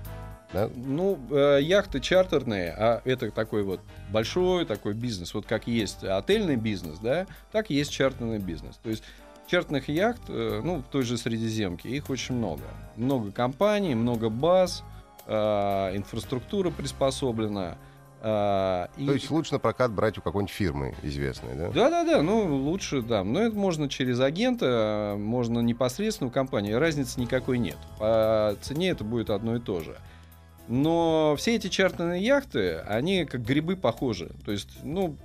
Да? 0.52 0.70
Ну, 0.76 1.20
э, 1.30 1.60
яхты 1.62 2.00
чартерные, 2.00 2.74
а 2.76 3.02
это 3.06 3.30
такой 3.30 3.64
вот 3.64 3.82
большой 4.12 4.66
такой 4.66 4.94
бизнес. 4.94 5.34
Вот 5.34 5.46
как 5.46 5.68
есть 5.68 6.04
отельный 6.04 6.56
бизнес, 6.56 6.98
да, 7.00 7.28
так 7.52 7.70
и 7.70 7.76
есть 7.76 7.92
чартерный 7.92 8.40
бизнес. 8.40 8.78
То 8.82 8.90
есть 8.90 9.04
чартерных 9.48 9.90
яхт, 9.90 10.22
э, 10.28 10.62
ну, 10.64 10.78
в 10.78 10.84
той 10.84 11.04
же 11.04 11.18
Средиземке, 11.18 11.90
их 11.90 12.10
очень 12.10 12.36
много. 12.36 12.64
Много 12.96 13.32
компаний, 13.32 13.94
много 13.94 14.30
баз, 14.30 14.84
э, 15.28 15.96
инфраструктура 15.96 16.72
приспособлена. 16.72 17.78
э, 18.22 18.88
и- 18.98 19.06
То 19.06 19.14
есть 19.14 19.32
лучше 19.32 19.54
на 19.54 19.60
прокат 19.60 19.92
брать 19.94 20.18
у 20.18 20.22
какой-нибудь 20.22 20.54
фирмы 20.54 20.94
известной, 21.04 21.56
да? 21.56 21.70
Да, 21.70 21.90
да, 21.90 22.04
да, 22.04 22.22
ну 22.22 22.54
лучше, 22.58 23.02
да. 23.02 23.24
Но 23.24 23.40
это 23.40 23.56
можно 23.56 23.88
через 23.88 24.20
агента, 24.20 25.16
можно 25.18 25.60
непосредственно 25.60 26.28
у 26.28 26.32
компании. 26.32 26.74
Разницы 26.74 27.18
никакой 27.22 27.60
нет. 27.60 27.78
По 27.98 28.58
цене 28.62 28.90
это 28.90 29.06
будет 29.06 29.30
одно 29.30 29.56
и 29.56 29.60
то 29.62 29.80
же. 29.80 29.96
Но 30.70 31.36
все 31.36 31.56
эти 31.56 31.68
чартерные 31.68 32.24
яхты, 32.24 32.78
они 32.88 33.26
как 33.26 33.44
грибы 33.44 33.76
похожи. 33.76 34.30
То 34.46 34.52
есть, 34.52 34.70
ну, 34.84 35.16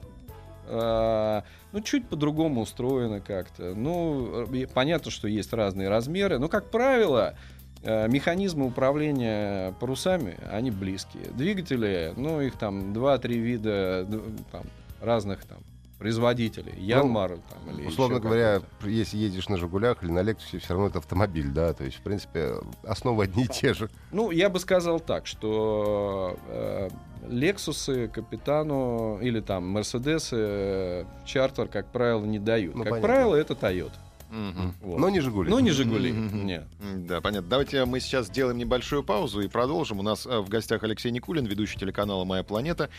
э, 0.67 1.43
ну 1.71 1.81
чуть 1.83 2.09
по-другому 2.09 2.63
устроены 2.63 3.21
как-то. 3.21 3.75
Ну, 3.75 4.47
э, 4.51 4.67
понятно, 4.73 5.11
что 5.11 5.29
есть 5.29 5.53
разные 5.53 5.91
размеры. 5.91 6.39
Но, 6.39 6.49
как 6.49 6.71
правило, 6.71 7.35
э, 7.83 8.09
механизмы 8.09 8.65
управления 8.65 9.73
парусами, 9.81 10.39
они 10.51 10.71
близкие. 10.71 11.27
Двигатели, 11.35 12.15
ну, 12.17 12.41
их 12.41 12.57
там 12.57 12.95
2-3 12.95 13.29
вида 13.35 14.09
там, 14.51 14.63
разных 15.03 15.45
там 15.45 15.59
производителей. 15.99 16.75
Янмар 16.79 17.39
там, 17.39 17.75
или 17.75 17.83
Ну, 17.83 17.89
Условно 17.89 18.21
говоря, 18.21 18.61
если 18.83 19.17
едешь 19.17 19.49
на 19.49 19.57
«Жигулях» 19.57 20.03
или 20.03 20.11
на 20.11 20.23
«Лексусе», 20.23 20.59
все 20.59 20.75
равно 20.75 20.89
это 20.89 20.99
автомобиль, 20.99 21.49
да? 21.49 21.73
То 21.73 21.85
есть, 21.85 21.99
в 21.99 22.03
принципе, 22.03 22.55
основы 22.83 23.25
одни 23.25 23.45
и 23.45 23.49
те 23.49 23.75
же. 23.75 23.89
Ну, 24.13 24.31
я 24.31 24.49
бы 24.49 24.59
сказал 24.59 25.01
так, 25.01 25.27
что 25.27 26.39
э, 26.49 26.89
Лексусы 27.29 28.09
капитану 28.09 29.19
или 29.21 29.41
там 29.41 29.67
Мерседесы 29.69 30.37
э, 30.37 31.05
чартер, 31.25 31.69
как 31.69 31.87
правило, 31.87 32.25
не 32.25 32.39
дают. 32.39 32.75
Ну, 32.75 32.83
как 32.85 32.93
понятно. 32.93 33.09
правило, 33.09 33.35
это 33.35 33.55
Тойота. 33.55 33.99
Мгм. 34.35 34.75
Вот. 34.81 34.99
Но 34.99 35.09
не 35.11 35.21
«Жигули». 35.21 35.49
Ну, 35.49 35.59
не 35.61 35.71
Жигули. 35.71 36.13
Мгм. 36.13 36.47
Нет. 36.47 36.67
Да, 37.07 37.21
понятно. 37.21 37.49
Давайте 37.49 37.85
мы 37.85 38.01
сейчас 38.01 38.27
сделаем 38.27 38.59
небольшую 38.59 39.03
паузу 39.05 39.41
и 39.41 39.49
продолжим. 39.49 40.01
У 40.01 40.03
нас 40.03 40.27
э, 40.27 40.39
в 40.41 40.49
гостях 40.49 40.83
Алексей 40.83 41.13
Никулин, 41.13 41.47
ведущий 41.47 41.79
телеканала 41.79 42.25
«Моя 42.25 42.43
планета». 42.43 42.91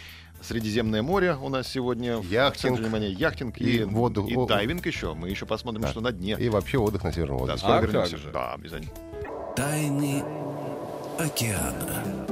Средиземное 0.42 1.02
море 1.02 1.36
у 1.36 1.50
нас 1.50 1.68
сегодня. 1.68 2.18
в 2.18 2.30
Яхтинг. 2.30 2.62
центре 2.62 2.84
внимания. 2.86 3.10
Яхтинг 3.10 3.60
и, 3.60 3.78
И 3.78 3.84
воду- 3.84 4.26
и 4.28 4.36
о- 4.36 4.46
дайвинг 4.46 4.86
еще. 4.86 5.14
Мы 5.14 5.30
еще 5.30 5.46
посмотрим, 5.46 5.82
Да. 5.82 5.88
что 5.90 6.02
на 6.02 6.12
дне. 6.12 6.38
И 6.40 6.50
вообще 6.50 6.78
отдых 6.78 7.04
на 7.04 7.12
свежем 7.12 7.36
Да, 7.38 7.40
воздухе. 7.42 7.60
скоро 7.60 7.78
А 7.78 7.82
вернемся. 7.82 8.12
как 8.12 8.20
же? 8.22 8.32
Да, 8.32 8.54
обязательно. 8.54 8.92
Тайны 9.56 10.24
океана. 11.18 12.28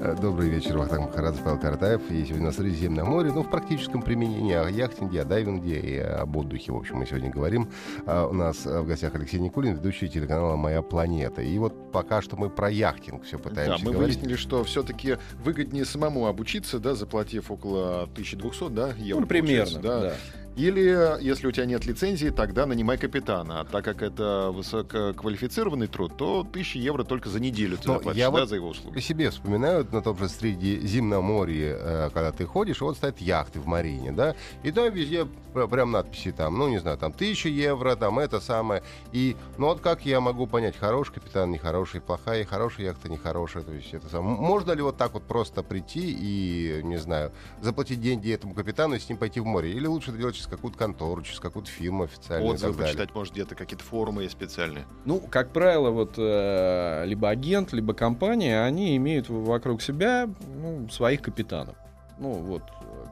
Э, 0.00 0.14
Добрый 0.20 0.48
вечер, 0.48 0.78
Вахтанг 0.78 1.06
Махарадзе, 1.06 1.40
Павел 1.42 1.58
Картаев. 1.58 2.00
И 2.10 2.24
сегодня 2.24 2.46
на 2.46 2.52
Средиземном 2.52 3.08
море, 3.08 3.32
ну, 3.32 3.42
в 3.42 3.50
практическом 3.50 4.02
применении 4.02 4.54
о 4.54 4.68
яхтинге, 4.68 5.22
о 5.22 5.24
дайвинге 5.24 5.80
и 5.80 5.98
об 5.98 6.36
отдыхе, 6.36 6.72
в 6.72 6.76
общем, 6.76 6.96
мы 6.96 7.06
сегодня 7.06 7.30
говорим. 7.30 7.68
А 8.06 8.26
У 8.26 8.32
нас 8.32 8.64
э, 8.64 8.80
в 8.80 8.86
гостях 8.86 9.14
Алексей 9.14 9.40
Никулин, 9.40 9.74
ведущий 9.74 10.08
телеканала 10.08 10.56
«Моя 10.56 10.82
планета». 10.82 11.42
И 11.42 11.58
вот 11.58 11.90
пока 11.92 12.22
что 12.22 12.36
мы 12.36 12.48
про 12.48 12.70
яхтинг 12.70 13.24
все 13.24 13.38
Да, 13.38 13.42
пытаемся 13.42 13.84
мы 13.84 13.92
говорить. 13.92 14.16
выяснили, 14.16 14.36
что 14.36 14.62
все-таки 14.64 15.16
выгоднее 15.42 15.84
самому 15.84 16.26
обучиться, 16.26 16.78
да, 16.78 16.94
заплатив 16.94 17.50
около 17.50 18.02
1200, 18.04 18.68
да, 18.70 18.92
евро. 18.98 19.22
Ну, 19.22 19.26
примерно, 19.26 19.80
да. 19.80 20.00
да. 20.00 20.14
Или, 20.58 21.22
если 21.22 21.46
у 21.46 21.52
тебя 21.52 21.66
нет 21.66 21.86
лицензии, 21.86 22.30
тогда 22.30 22.66
нанимай 22.66 22.98
капитана. 22.98 23.60
А 23.60 23.64
так 23.64 23.84
как 23.84 24.02
это 24.02 24.50
высококвалифицированный 24.52 25.86
труд, 25.86 26.16
то 26.16 26.40
1000 26.40 26.78
евро 26.80 27.04
только 27.04 27.28
за 27.28 27.38
неделю 27.38 27.76
ты 27.78 27.86
Но 27.86 27.94
заплатишь, 27.94 28.18
я 28.18 28.26
да, 28.26 28.40
вот 28.40 28.48
за 28.48 28.56
его 28.56 28.68
услуги. 28.70 28.98
себе 28.98 29.30
вспоминаю 29.30 29.86
на 29.92 30.02
том 30.02 30.18
же 30.18 30.28
Средиземноморье, 30.28 31.76
э, 31.78 32.10
когда 32.12 32.32
ты 32.32 32.44
ходишь, 32.44 32.80
вот 32.80 32.96
стоят 32.96 33.20
яхты 33.20 33.60
в 33.60 33.66
марине, 33.66 34.10
да, 34.10 34.34
и 34.64 34.72
там 34.72 34.92
везде 34.92 35.26
пр- 35.52 35.68
прям 35.68 35.92
надписи 35.92 36.32
там, 36.32 36.58
ну, 36.58 36.68
не 36.68 36.78
знаю, 36.78 36.98
там, 36.98 37.12
тысяча 37.12 37.48
евро, 37.48 37.94
там, 37.94 38.18
это 38.18 38.40
самое, 38.40 38.82
и, 39.12 39.36
ну, 39.58 39.66
вот 39.66 39.80
как 39.80 40.04
я 40.06 40.20
могу 40.20 40.48
понять, 40.48 40.76
хороший 40.76 41.12
капитан, 41.14 41.52
нехороший, 41.52 42.00
плохая, 42.00 42.44
хорошая 42.44 42.86
яхта, 42.86 43.08
нехорошая, 43.08 43.62
то 43.62 43.72
есть 43.72 43.94
это 43.94 44.08
самое. 44.08 44.36
Можно 44.36 44.72
ли 44.72 44.82
вот 44.82 44.96
так 44.96 45.14
вот 45.14 45.22
просто 45.22 45.62
прийти 45.62 46.10
и, 46.20 46.80
не 46.82 46.96
знаю, 46.96 47.30
заплатить 47.62 48.00
деньги 48.00 48.32
этому 48.32 48.54
капитану 48.54 48.96
и 48.96 48.98
с 48.98 49.08
ним 49.08 49.18
пойти 49.18 49.38
в 49.38 49.44
море, 49.46 49.70
или 49.70 49.86
лучше 49.86 50.10
это 50.10 50.18
делать 50.18 50.34
через 50.34 50.47
какую-то 50.48 50.78
контору, 50.78 51.22
через 51.22 51.40
какую-то 51.40 51.70
фирму 51.70 52.04
официальную 52.04 52.54
Отзывы 52.54 52.82
почитать, 52.82 53.14
может, 53.14 53.34
где-то 53.34 53.54
какие-то 53.54 53.84
форумы 53.84 54.22
есть 54.22 54.34
специальные. 54.34 54.86
Ну, 55.04 55.20
как 55.20 55.52
правило, 55.52 55.90
вот 55.90 56.14
э, 56.16 57.04
либо 57.06 57.28
агент, 57.28 57.72
либо 57.72 57.94
компания, 57.94 58.62
они 58.62 58.96
имеют 58.96 59.28
вокруг 59.28 59.82
себя 59.82 60.28
ну, 60.56 60.88
своих 60.88 61.22
капитанов. 61.22 61.76
Ну, 62.18 62.32
вот, 62.32 62.62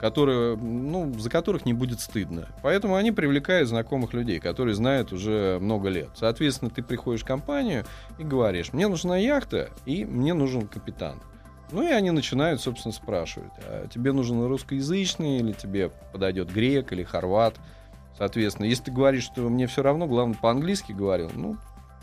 которые, 0.00 0.57
ну, 0.57 1.12
за 1.19 1.31
которых 1.31 1.64
не 1.64 1.73
будет 1.73 2.00
стыдно. 2.00 2.49
Поэтому 2.62 2.97
они 2.97 3.12
привлекают 3.12 3.69
знакомых 3.69 4.14
людей, 4.14 4.40
которые 4.40 4.75
знают 4.75 5.12
уже 5.12 5.59
много 5.61 5.88
лет. 5.88 6.11
Соответственно, 6.14 6.71
ты 6.71 6.83
приходишь 6.83 7.23
в 7.23 7.26
компанию 7.26 7.85
и 8.19 8.25
говоришь, 8.25 8.73
мне 8.73 8.88
нужна 8.88 9.16
яхта 9.16 9.71
и 9.85 10.05
мне 10.05 10.35
нужен 10.35 10.66
капитан. 10.66 11.21
Ну 11.73 11.82
и 11.82 11.90
они 11.90 12.11
начинают, 12.11 12.61
собственно, 12.61 12.92
спрашивать, 12.92 13.52
а 13.58 13.88
тебе 13.88 14.12
нужен 14.12 14.44
русскоязычный 14.46 15.38
или 15.38 15.52
тебе 15.52 15.90
подойдет 16.12 16.52
грек 16.52 16.92
или 16.92 17.02
хорват? 17.02 17.56
Соответственно, 18.16 18.66
если 18.66 18.85
ты 18.85 18.92
говоришь, 18.92 19.25
что 19.25 19.42
мне 19.42 19.66
все 19.66 19.82
равно, 19.82 20.06
главное 20.06 20.37
по-английски 20.37 20.92
говорил, 20.92 21.30
ну, 21.35 21.56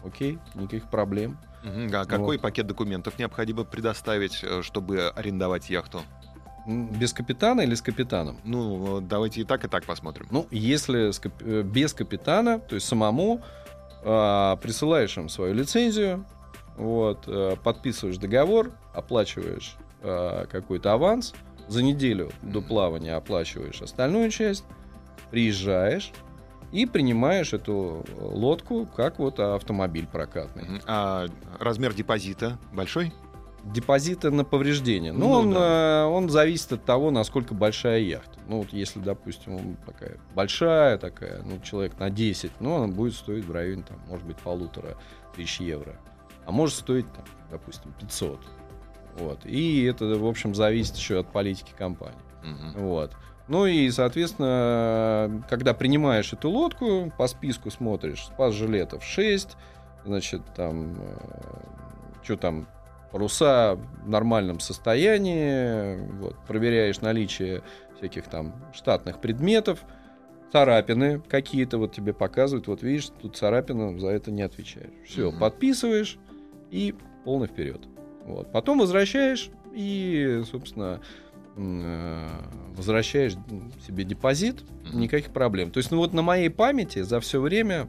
окей, 0.06 0.38
никаких 0.54 0.90
проблем. 0.90 1.38
Мгм. 1.64 1.90
А 1.94 2.06
какой 2.06 2.38
пакет 2.38 2.68
документов 2.68 3.18
необходимо 3.18 3.64
предоставить, 3.64 4.44
э, 4.44 4.62
чтобы 4.62 5.10
арендовать 5.16 5.70
яхту? 5.70 6.02
Без 6.66 7.14
капитана 7.14 7.62
или 7.62 7.74
с 7.74 7.82
капитаном? 7.82 8.38
Ну, 8.44 9.00
э, 9.00 9.02
давайте 9.02 9.42
и 9.42 9.44
так, 9.44 9.66
и 9.66 9.68
так 9.68 9.86
посмотрим. 9.86 10.28
Ну, 10.30 10.46
если 10.52 11.12
с 11.12 11.22
э, 11.42 11.62
без 11.64 11.94
капитана, 11.94 12.60
то 12.60 12.76
есть 12.76 12.88
самому, 12.88 13.42
а, 14.06 14.58
присылаешь 14.58 15.18
им 15.18 15.30
свою 15.30 15.54
лицензию, 15.54 16.26
вот, 16.78 17.24
э, 17.28 17.56
подписываешь 17.64 18.18
договор, 18.18 18.72
оплачиваешь 18.94 19.76
а, 20.02 20.46
какой-то 20.48 20.94
аванс, 20.94 21.34
за 21.68 21.82
неделю 21.82 22.32
до 22.42 22.62
плавания 22.62 23.16
оплачиваешь 23.16 23.82
остальную 23.82 24.30
часть, 24.32 24.66
приезжаешь 25.32 26.12
и 26.72 26.86
принимаешь 26.86 27.54
эту 27.54 28.04
лодку 28.20 28.86
как 28.86 29.20
вот 29.20 29.40
автомобиль 29.40 30.08
прокатный. 30.08 30.82
А 30.86 31.28
размер 31.60 31.94
депозита 31.94 32.58
большой? 32.74 33.14
депозита 33.64 34.30
на 34.30 34.44
повреждение. 34.44 35.14
Ну, 35.14 35.20
Ну 35.20 35.32
он, 35.32 35.54
да. 35.54 36.04
э, 36.04 36.06
он 36.06 36.30
зависит 36.30 36.74
от 36.74 36.84
того, 36.84 37.12
насколько 37.12 37.54
большая 37.54 38.00
яхта. 38.00 38.38
Ну, 38.48 38.58
вот 38.58 38.74
если, 38.74 39.00
допустим, 39.00 39.56
он 39.56 39.78
такая 39.86 40.18
большая 40.36 40.98
такая, 40.98 41.42
ну, 41.44 41.60
человек 41.62 41.98
на 41.98 42.10
10, 42.10 42.52
ну, 42.60 42.76
она 42.76 42.88
будет 42.88 43.14
стоить 43.14 43.46
в 43.46 43.52
районе, 43.52 43.84
там, 43.88 44.00
может 44.10 44.26
быть, 44.26 44.38
полутора 44.38 44.98
тысяч 45.36 45.62
евро. 45.62 45.96
А 46.46 46.52
может 46.52 46.76
стоить, 46.76 47.12
там, 47.14 47.26
допустим, 47.50 47.94
500. 48.00 48.40
Вот. 49.18 49.46
И 49.46 49.84
это, 49.84 50.06
в 50.06 50.26
общем, 50.26 50.56
зависит 50.56 50.96
еще 50.96 51.20
от 51.20 51.32
политики 51.32 51.74
компании. 51.78 52.18
Мгм. 52.44 52.74
Вот. 52.84 53.12
Ну 53.48 53.66
и, 53.66 53.90
соответственно, 53.92 55.44
когда 55.50 55.74
принимаешь 55.74 56.32
эту 56.34 56.50
лодку, 56.50 57.12
по 57.18 57.28
списку 57.28 57.70
смотришь, 57.72 58.26
спас 58.26 58.54
жилетов 58.54 59.04
6, 59.04 59.58
значит, 60.06 60.42
там, 60.56 60.96
что 62.24 62.38
там, 62.38 62.68
паруса 63.12 63.78
в 64.04 64.10
нормальном 64.10 64.60
состоянии, 64.60 65.98
вот, 66.20 66.36
проверяешь 66.48 67.02
наличие 67.02 67.62
всяких 67.98 68.24
там 68.26 68.56
штатных 68.74 69.20
предметов, 69.20 69.80
царапины 70.52 71.20
какие-то 71.20 71.78
вот 71.78 71.94
тебе 71.94 72.14
показывают, 72.14 72.68
вот 72.68 72.82
видишь, 72.82 73.10
тут 73.22 73.36
царапина, 73.38 74.00
за 74.00 74.08
это 74.08 74.32
не 74.32 74.42
отвечаешь. 74.42 74.94
Все, 75.06 75.30
Мгм. 75.32 75.40
подписываешь 75.40 76.18
и 76.74 76.96
полный 77.24 77.48
вперед. 77.48 77.82
Вот. 78.26 78.52
Потом 78.52 78.80
возвращаешь 78.80 79.52
и, 79.74 80.42
собственно, 80.50 81.02
э, 81.56 82.28
возвращаешь 82.76 83.34
себе 83.86 84.04
депозит, 84.04 84.64
никаких 84.92 85.32
проблем. 85.32 85.70
То 85.70 85.78
есть, 85.78 85.92
ну 85.92 85.98
вот 85.98 86.14
на 86.14 86.24
моей 86.24 86.50
памяти 86.50 87.04
за 87.04 87.20
все 87.20 87.40
время 87.40 87.88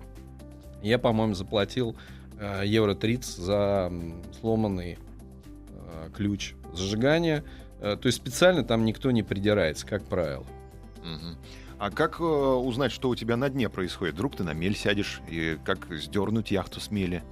я, 0.82 0.98
по-моему, 0.98 1.32
заплатил 1.32 1.96
э, 2.38 2.62
евро 2.66 2.94
30 2.94 3.36
за 3.36 3.92
сломанный 4.38 4.98
э, 5.70 6.10
ключ 6.14 6.54
зажигания. 6.74 7.42
То 7.80 8.00
есть 8.04 8.16
специально 8.16 8.64
там 8.64 8.84
никто 8.86 9.10
не 9.10 9.22
придирается, 9.22 9.86
как 9.86 10.04
правило. 10.04 10.46
А 11.78 11.90
как 11.90 12.18
узнать, 12.20 12.92
что 12.92 13.10
у 13.10 13.14
тебя 13.14 13.36
на 13.36 13.50
дне 13.50 13.68
происходит? 13.68 14.14
Вдруг 14.14 14.36
ты 14.36 14.42
на 14.42 14.54
мель 14.54 14.74
сядешь, 14.74 15.20
и 15.28 15.58
как 15.64 15.86
сдернуть 15.90 16.50
яхту 16.50 16.80
с 16.80 16.90
мели? 16.90 17.22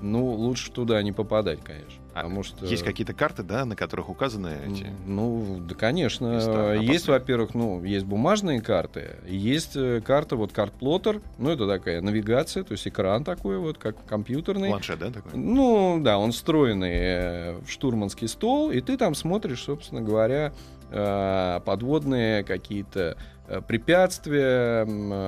Ну, 0.00 0.24
лучше 0.26 0.70
туда 0.70 1.02
не 1.02 1.12
попадать, 1.12 1.60
конечно. 1.62 2.02
А 2.16 2.22
потому 2.22 2.42
что... 2.42 2.64
Есть 2.64 2.82
какие-то 2.82 3.12
карты, 3.12 3.42
да, 3.42 3.66
на 3.66 3.76
которых 3.76 4.08
указаны 4.08 4.56
эти... 4.66 4.86
Ну, 5.06 5.58
да, 5.60 5.74
конечно. 5.74 6.34
места 6.34 6.72
Есть, 6.74 7.08
во-первых, 7.08 7.54
ну, 7.54 7.84
есть 7.84 8.06
бумажные 8.06 8.62
карты, 8.62 9.16
есть 9.26 9.76
э, 9.76 10.00
карта, 10.00 10.36
вот 10.36 10.50
карт-плоттер, 10.52 11.20
ну, 11.36 11.50
это 11.50 11.66
такая 11.66 12.00
навигация, 12.00 12.64
то 12.64 12.72
есть 12.72 12.88
экран 12.88 13.22
такой 13.22 13.58
вот, 13.58 13.76
как 13.76 14.02
компьютерный. 14.06 14.70
Планшет, 14.70 14.98
да, 14.98 15.10
такой? 15.10 15.32
Ну, 15.34 16.00
да, 16.00 16.16
он 16.18 16.32
встроенный 16.32 16.94
э, 16.94 17.58
в 17.60 17.70
штурманский 17.70 18.28
стол, 18.28 18.70
и 18.70 18.80
ты 18.80 18.96
там 18.96 19.14
смотришь, 19.14 19.64
собственно 19.64 20.00
говоря, 20.00 20.54
э, 20.90 21.60
подводные 21.66 22.44
какие-то 22.44 23.18
э, 23.48 23.60
препятствия, 23.60 24.86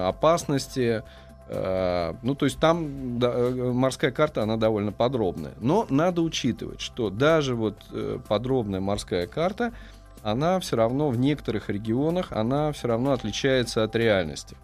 опасности. 0.09 1.03
Э, 1.49 2.15
Ну, 2.23 2.35
то 2.35 2.45
есть 2.45 2.59
там 2.61 3.19
э, 3.23 3.73
морская 3.73 4.11
карта, 4.11 4.43
она 4.43 4.57
довольно 4.57 4.93
подробная. 4.93 5.55
Но 5.61 5.87
надо 5.89 6.23
учитывать, 6.23 6.81
что 6.81 7.11
даже 7.11 7.55
вот 7.55 7.77
э, 7.93 8.19
подробная 8.29 8.81
морская 8.81 9.27
карта, 9.27 9.73
она 10.23 10.61
все 10.61 10.77
равно 10.77 11.09
в 11.09 11.19
некоторых 11.19 11.71
регионах, 11.71 12.33
она 12.33 12.73
все 12.73 12.89
равно 12.89 13.13
отличается 13.13 13.85
от 13.85 13.97
реальности. 13.97 14.57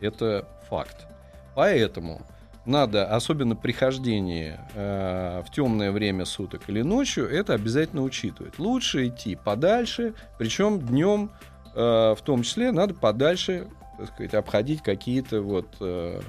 Это 0.00 0.46
факт. 0.68 1.06
Поэтому 1.54 2.22
надо, 2.64 3.06
особенно 3.06 3.56
при 3.56 3.72
хождении 3.72 4.58
э, 4.74 5.42
в 5.46 5.50
темное 5.50 5.90
время 5.92 6.24
суток 6.24 6.62
или 6.68 6.82
ночью, 6.82 7.28
это 7.28 7.54
обязательно 7.54 8.02
учитывать. 8.02 8.58
Лучше 8.58 9.08
идти 9.08 9.36
подальше, 9.36 10.14
причем 10.38 10.78
днем 10.78 11.30
э, 11.74 12.14
в 12.16 12.22
том 12.22 12.42
числе 12.42 12.70
надо 12.70 12.94
подальше 12.94 13.66
так 14.00 14.08
сказать, 14.14 14.34
обходить 14.34 14.82
какие-то 14.82 15.42
вот 15.42 15.68
э, 15.80 16.20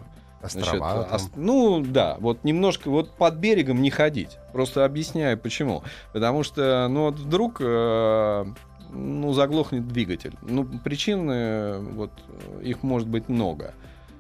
значит, 0.42 0.74
Острова. 0.74 1.04
там. 1.04 1.16
ос- 1.16 1.32
ну 1.36 1.84
да, 1.86 2.18
вот 2.20 2.44
немножко 2.44 2.90
вот 2.90 3.12
под 3.12 3.36
берегом 3.36 3.82
не 3.82 3.90
ходить. 3.90 4.38
Просто 4.54 4.86
объясняю 4.86 5.38
почему. 5.38 5.84
Потому 6.14 6.44
что, 6.44 6.88
ну 6.90 7.06
вот 7.06 7.16
вдруг 7.16 7.58
э, 7.62 8.46
ну, 8.92 9.34
заглохнет 9.34 9.88
двигатель. 9.88 10.34
Ну, 10.42 10.66
причины, 10.66 11.32
э, 11.32 11.80
вот, 11.80 12.12
э, 12.28 12.64
их 12.64 12.84
может 12.84 13.08
быть 13.08 13.30
много. 13.30 13.74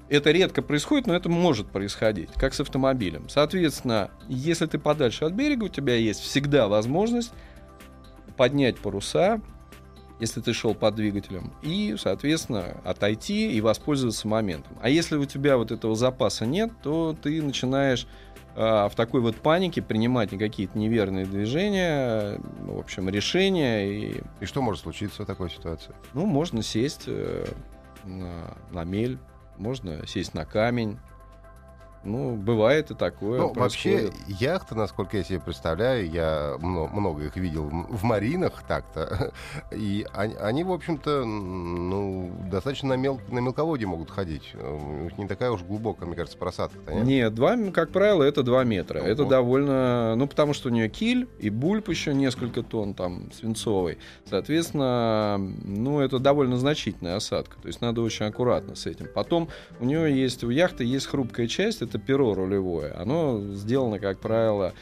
Это 0.09 0.31
редко 0.31 0.61
происходит, 0.61 1.07
но 1.07 1.15
это 1.15 1.29
может 1.29 1.67
происходить, 1.67 2.29
как 2.35 2.53
с 2.53 2.59
автомобилем. 2.59 3.29
Соответственно, 3.29 4.11
если 4.27 4.65
ты 4.65 4.77
подальше 4.77 5.25
от 5.25 5.33
берега, 5.33 5.65
у 5.65 5.69
тебя 5.69 5.95
есть 5.95 6.19
всегда 6.19 6.67
возможность 6.67 7.31
поднять 8.35 8.77
паруса, 8.77 9.39
если 10.21 10.39
ты 10.39 10.53
шел 10.53 10.73
под 10.73 10.95
двигателем, 10.95 11.51
и, 11.63 11.95
соответственно, 11.99 12.77
отойти 12.85 13.51
и 13.51 13.59
воспользоваться 13.59 14.27
моментом. 14.27 14.77
А 14.81 14.87
если 14.87 15.17
у 15.17 15.25
тебя 15.25 15.57
вот 15.57 15.71
этого 15.71 15.95
запаса 15.95 16.45
нет, 16.45 16.71
то 16.81 17.15
ты 17.21 17.41
начинаешь 17.41 18.07
а, 18.55 18.87
в 18.87 18.95
такой 18.95 19.21
вот 19.21 19.35
панике 19.37 19.81
принимать 19.81 20.29
какие-то 20.29 20.77
неверные 20.77 21.25
движения, 21.25 22.39
в 22.59 22.79
общем, 22.79 23.09
решения, 23.09 23.87
и, 23.91 24.21
И 24.39 24.45
что 24.45 24.61
может 24.61 24.81
случиться 24.81 25.23
в 25.23 25.25
такой 25.25 25.49
ситуации? 25.49 25.93
ну, 26.13 26.25
можно 26.25 26.61
сесть 26.61 27.03
э, 27.07 27.47
на, 28.03 28.55
на 28.71 28.83
мель, 28.83 29.17
можно 29.57 30.05
сесть 30.05 30.33
на 30.33 30.45
камень. 30.45 30.99
Ну, 32.03 32.35
бывает 32.35 32.89
и 32.91 32.95
такое. 32.95 33.39
Ну, 33.41 33.53
вообще, 33.53 34.11
яхты, 34.27 34.75
насколько 34.75 35.17
я 35.17 35.23
себе 35.23 35.39
представляю, 35.39 36.09
я 36.09 36.55
мно- 36.59 36.87
много 36.87 37.25
их 37.25 37.35
видел 37.35 37.65
в 37.69 38.03
маринах 38.03 38.63
так-то, 38.67 39.31
и 39.71 40.05
они, 40.13 40.33
они, 40.35 40.63
в 40.63 40.71
общем-то, 40.71 41.23
ну, 41.25 42.31
достаточно 42.49 42.89
на, 42.89 42.93
мел- 42.97 43.21
на 43.29 43.39
мелководье 43.39 43.87
могут 43.87 44.09
ходить. 44.09 44.53
У 44.55 45.03
них 45.03 45.17
Не 45.17 45.27
такая 45.27 45.51
уж 45.51 45.61
глубокая, 45.61 46.07
мне 46.07 46.15
кажется, 46.15 46.37
просадка. 46.37 46.79
нет? 46.93 47.05
Нет, 47.05 47.35
два, 47.35 47.55
как 47.71 47.91
правило, 47.91 48.23
это 48.23 48.41
2 48.43 48.63
метра. 48.63 48.99
Ого. 48.99 49.07
Это 49.07 49.25
довольно... 49.25 50.15
Ну, 50.15 50.27
потому 50.27 50.53
что 50.53 50.69
у 50.69 50.71
нее 50.71 50.89
киль 50.89 51.27
и 51.39 51.49
бульб 51.49 51.87
еще 51.89 52.13
несколько 52.13 52.63
тонн 52.63 52.93
там 52.93 53.31
свинцовый. 53.31 53.99
Соответственно, 54.29 55.37
ну, 55.63 55.99
это 55.99 56.19
довольно 56.19 56.57
значительная 56.57 57.15
осадка. 57.17 57.57
То 57.61 57.67
есть 57.67 57.81
надо 57.81 58.01
очень 58.01 58.25
аккуратно 58.25 58.75
с 58.75 58.85
этим. 58.85 59.07
Потом 59.13 59.49
у 59.79 59.85
нее 59.85 60.19
есть... 60.19 60.43
У 60.43 60.49
яхты 60.49 60.83
есть 60.83 61.07
хрупкая 61.07 61.47
часть, 61.47 61.81
это 61.91 61.99
перо 61.99 62.33
рулевое. 62.33 62.93
Оно 62.93 63.41
сделано, 63.53 63.99
как 63.99 64.19
правило, 64.19 64.73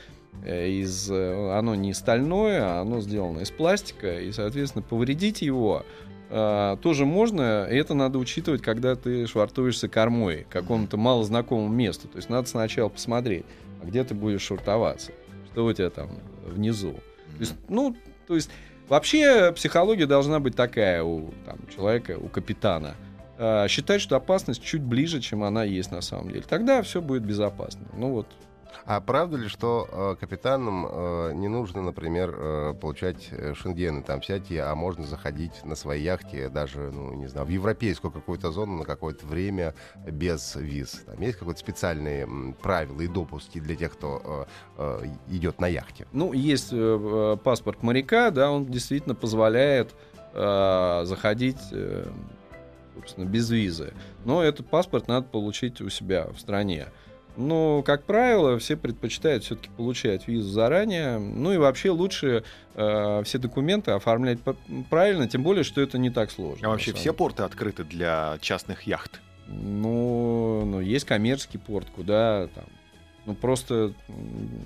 э, 0.45 0.69
из... 0.69 1.09
э, 1.09 1.51
Оно 1.57 1.75
не 1.75 1.93
стальное, 1.93 2.61
а 2.63 2.81
оно 2.81 3.01
сделано 3.01 3.39
из 3.39 3.51
пластика. 3.51 4.19
И, 4.19 4.31
соответственно, 4.31 4.83
повредить 4.83 5.41
его 5.41 5.83
а, 6.31 6.77
тоже 6.77 7.05
можно, 7.05 7.67
и 7.69 7.75
это 7.75 7.95
надо 7.95 8.19
учитывать, 8.19 8.61
когда 8.61 8.95
ты 8.95 9.25
швартуешься 9.25 9.89
кормой 9.89 10.43
к 10.43 10.49
какому-то 10.49 10.95
малознакомому 10.95 11.69
месту. 11.69 12.07
То 12.07 12.17
есть 12.17 12.29
надо 12.29 12.47
сначала 12.47 12.89
посмотреть, 12.89 13.45
а 13.81 13.87
где 13.87 14.03
ты 14.03 14.13
будешь 14.13 14.41
швартоваться, 14.41 15.11
что 15.51 15.65
у 15.65 15.73
тебя 15.73 15.89
там 15.89 16.09
внизу. 16.45 16.91
То 16.91 17.39
есть, 17.39 17.55
ну, 17.67 17.95
то 18.27 18.35
есть 18.35 18.51
вообще 18.87 19.51
психология 19.53 20.05
должна 20.05 20.39
быть 20.39 20.55
такая 20.55 21.03
у 21.03 21.33
там, 21.45 21.57
человека, 21.75 22.17
у 22.19 22.27
капитана. 22.27 22.95
А, 23.41 23.67
считать, 23.69 24.01
что 24.01 24.17
опасность 24.17 24.61
чуть 24.61 24.81
ближе, 24.81 25.21
чем 25.21 25.43
она 25.43 25.63
есть 25.63 25.91
на 25.91 26.01
самом 26.01 26.27
деле. 26.29 26.43
Тогда 26.47 26.81
все 26.81 27.01
будет 27.01 27.23
безопасно. 27.23 27.85
Ну 27.95 28.11
вот, 28.11 28.27
А 28.85 28.99
правда 29.01 29.37
ли, 29.37 29.47
что 29.47 29.87
э, 29.91 30.15
капитанам 30.19 30.85
э, 30.85 31.31
не 31.35 31.47
нужно, 31.47 31.81
например, 31.81 32.35
э, 32.35 32.73
получать 32.73 33.29
э, 33.31 33.53
шенгены 33.53 34.03
там 34.03 34.19
всякие, 34.19 34.63
а 34.63 34.75
можно 34.75 35.05
заходить 35.05 35.63
на 35.63 35.75
своей 35.75 36.03
яхте 36.03 36.49
даже, 36.49 36.91
ну, 36.91 37.13
не 37.13 37.27
знаю, 37.27 37.45
в 37.47 37.49
европейскую 37.49 38.11
какую-то 38.11 38.51
зону 38.51 38.77
на 38.77 38.85
какое-то 38.85 39.25
время 39.25 39.73
без 40.05 40.55
виз? 40.55 41.03
Там 41.05 41.21
есть 41.21 41.37
какие-то 41.37 41.59
специальные 41.59 42.23
м, 42.23 42.53
правила 42.61 43.01
и 43.01 43.07
допуски 43.07 43.59
для 43.59 43.75
тех, 43.75 43.93
кто 43.93 44.47
э, 44.77 45.01
э, 45.03 45.07
идет 45.29 45.61
на 45.61 45.67
яхте? 45.67 46.07
Ну, 46.11 46.33
есть 46.33 46.69
э, 46.73 46.75
э, 46.77 47.37
паспорт 47.43 47.83
моряка, 47.83 48.31
да, 48.31 48.51
он 48.51 48.65
действительно 48.65 49.15
позволяет 49.15 49.93
э, 50.33 51.01
заходить, 51.05 51.61
э, 51.71 52.05
собственно, 52.99 53.25
без 53.25 53.49
визы. 53.49 53.93
Но 54.25 54.43
этот 54.43 54.69
паспорт 54.69 55.07
надо 55.07 55.27
получить 55.27 55.81
у 55.81 55.89
себя 55.89 56.27
в 56.27 56.39
стране. 56.39 56.87
Но, 57.37 57.83
как 57.83 58.03
правило, 58.03 58.59
все 58.59 58.75
предпочитают 58.75 59.43
все-таки 59.43 59.69
получать 59.77 60.27
визу 60.27 60.49
заранее. 60.49 61.19
Ну 61.19 61.53
и 61.53 61.57
вообще 61.57 61.89
лучше 61.89 62.43
э, 62.75 63.23
все 63.23 63.37
документы 63.37 63.91
оформлять 63.91 64.39
правильно, 64.89 65.27
тем 65.27 65.43
более, 65.43 65.63
что 65.63 65.79
это 65.79 65.97
не 65.97 66.09
так 66.09 66.31
сложно. 66.31 66.67
А 66.67 66.71
вообще 66.71 66.93
все 66.93 67.13
порты 67.13 67.43
открыты 67.43 67.83
для 67.83 68.37
частных 68.41 68.83
яхт? 68.83 69.21
ну, 69.49 70.63
ну, 70.65 70.79
есть 70.79 71.05
коммерческий 71.05 71.57
порт, 71.57 71.87
куда 71.89 72.47
там, 72.47 72.65
ну, 73.25 73.35
просто, 73.35 73.93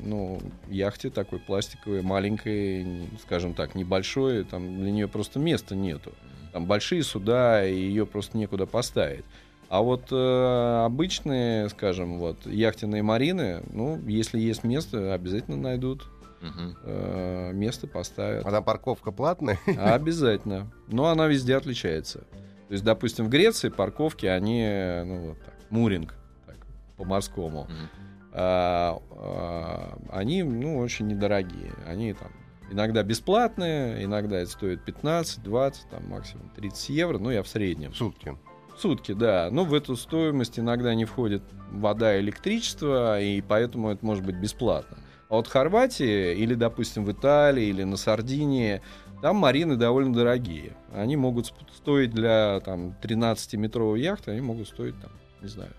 ну, 0.04 0.42
яхте 0.68 1.10
такой 1.10 1.40
пластиковой, 1.40 2.02
маленькой, 2.02 3.10
скажем 3.22 3.54
так, 3.54 3.76
небольшой, 3.76 4.44
там 4.44 4.82
для 4.82 4.92
нее 4.92 5.08
просто 5.08 5.40
места 5.40 5.76
нету. 5.76 6.14
Там 6.54 6.66
большие 6.68 7.04
суда, 7.04 7.66
и 7.66 7.76
ее 7.76 8.06
просто 8.06 8.38
некуда 8.38 8.68
поставить. 8.68 9.26
А 9.70 9.82
вот 9.82 10.04
э, 10.12 10.84
обычные, 10.86 11.68
скажем, 11.70 12.20
вот 12.20 12.46
яхтенные 12.46 13.02
марины, 13.02 13.64
ну, 13.72 14.00
если 14.06 14.40
есть 14.40 14.64
место, 14.64 15.16
обязательно 15.16 15.58
найдут 15.58 16.04
Мгм. 16.42 16.78
э, 16.84 17.52
место, 17.54 17.88
поставят. 17.88 18.46
А 18.46 18.52
там 18.52 18.64
парковка 18.64 19.12
платная? 19.12 19.58
Обязательно. 19.78 20.72
Но 20.90 21.08
она 21.08 21.26
везде 21.26 21.56
отличается. 21.56 22.20
То 22.68 22.74
есть, 22.74 22.84
допустим, 22.84 23.26
в 23.26 23.30
Греции 23.30 23.70
парковки, 23.70 24.28
они, 24.28 24.64
ну, 25.06 25.30
вот 25.30 25.40
так, 25.44 25.56
муринг, 25.72 26.14
так, 26.46 26.58
по-морскому. 26.98 27.64
Мгм. 27.64 27.90
А, 28.34 29.02
а, 29.10 29.98
они, 30.12 30.44
ну, 30.44 30.78
очень 30.78 31.08
недорогие. 31.08 31.74
Они 31.88 32.14
там 32.14 32.32
иногда 32.74 33.04
бесплатные, 33.04 34.04
иногда 34.04 34.40
это 34.40 34.52
стоит 34.52 34.84
15, 34.84 35.42
20, 35.44 35.90
там 35.90 36.10
максимум 36.10 36.50
30 36.56 36.90
евро, 36.90 37.18
ну, 37.20 37.30
я 37.30 37.44
в 37.44 37.48
среднем. 37.48 37.94
Сутки. 37.94 38.38
Сутки, 38.78 39.14
да. 39.14 39.50
Но 39.52 39.64
в 39.64 39.74
эту 39.74 39.96
стоимость 39.96 40.60
иногда 40.60 40.94
не 40.96 41.06
входит 41.06 41.44
вода 41.72 42.18
и 42.18 42.22
электричество, 42.22 43.22
и 43.22 43.42
поэтому 43.42 43.90
это 43.90 44.06
может 44.06 44.26
быть 44.26 44.36
бесплатно. 44.36 44.98
А 45.30 45.36
вот 45.36 45.48
в 45.48 45.52
Хорватии 45.52 46.36
или, 46.36 46.54
допустим, 46.56 47.06
в 47.06 47.12
Италии 47.12 47.66
или 47.66 47.84
на 47.84 47.98
Сардинии, 47.98 48.82
там 49.22 49.38
марины 49.38 49.76
довольно 49.76 50.14
дорогие. 50.14 50.76
Они 50.94 51.16
могут 51.16 51.54
стоить 51.74 52.12
для 52.12 52.60
там, 52.60 52.96
13-метровой 53.02 54.02
яхты, 54.02 54.32
они 54.32 54.42
могут 54.42 54.68
стоить, 54.68 55.00
там, 55.00 55.12
не 55.42 55.48
знаю, 55.48 55.72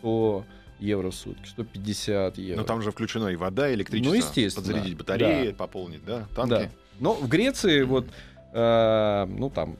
100 0.00 0.44
евро 0.80 1.10
в 1.10 1.14
сутки, 1.14 1.46
150 1.48 2.38
евро. 2.38 2.60
Но 2.60 2.66
там 2.66 2.82
же 2.82 2.90
включено 2.90 3.28
и 3.28 3.36
вода, 3.36 3.70
и 3.70 3.74
электричество. 3.74 4.12
Ну, 4.12 4.16
естественно, 4.16 4.66
Подзарядить 4.66 4.98
батареи, 4.98 5.50
да. 5.50 5.54
пополнить, 5.54 6.04
да, 6.04 6.26
танки. 6.34 6.50
Да. 6.50 6.70
Но 6.98 7.14
в 7.14 7.28
Греции 7.28 7.82
вот, 7.82 8.06
э, 8.52 9.26
ну 9.28 9.50
там, 9.50 9.76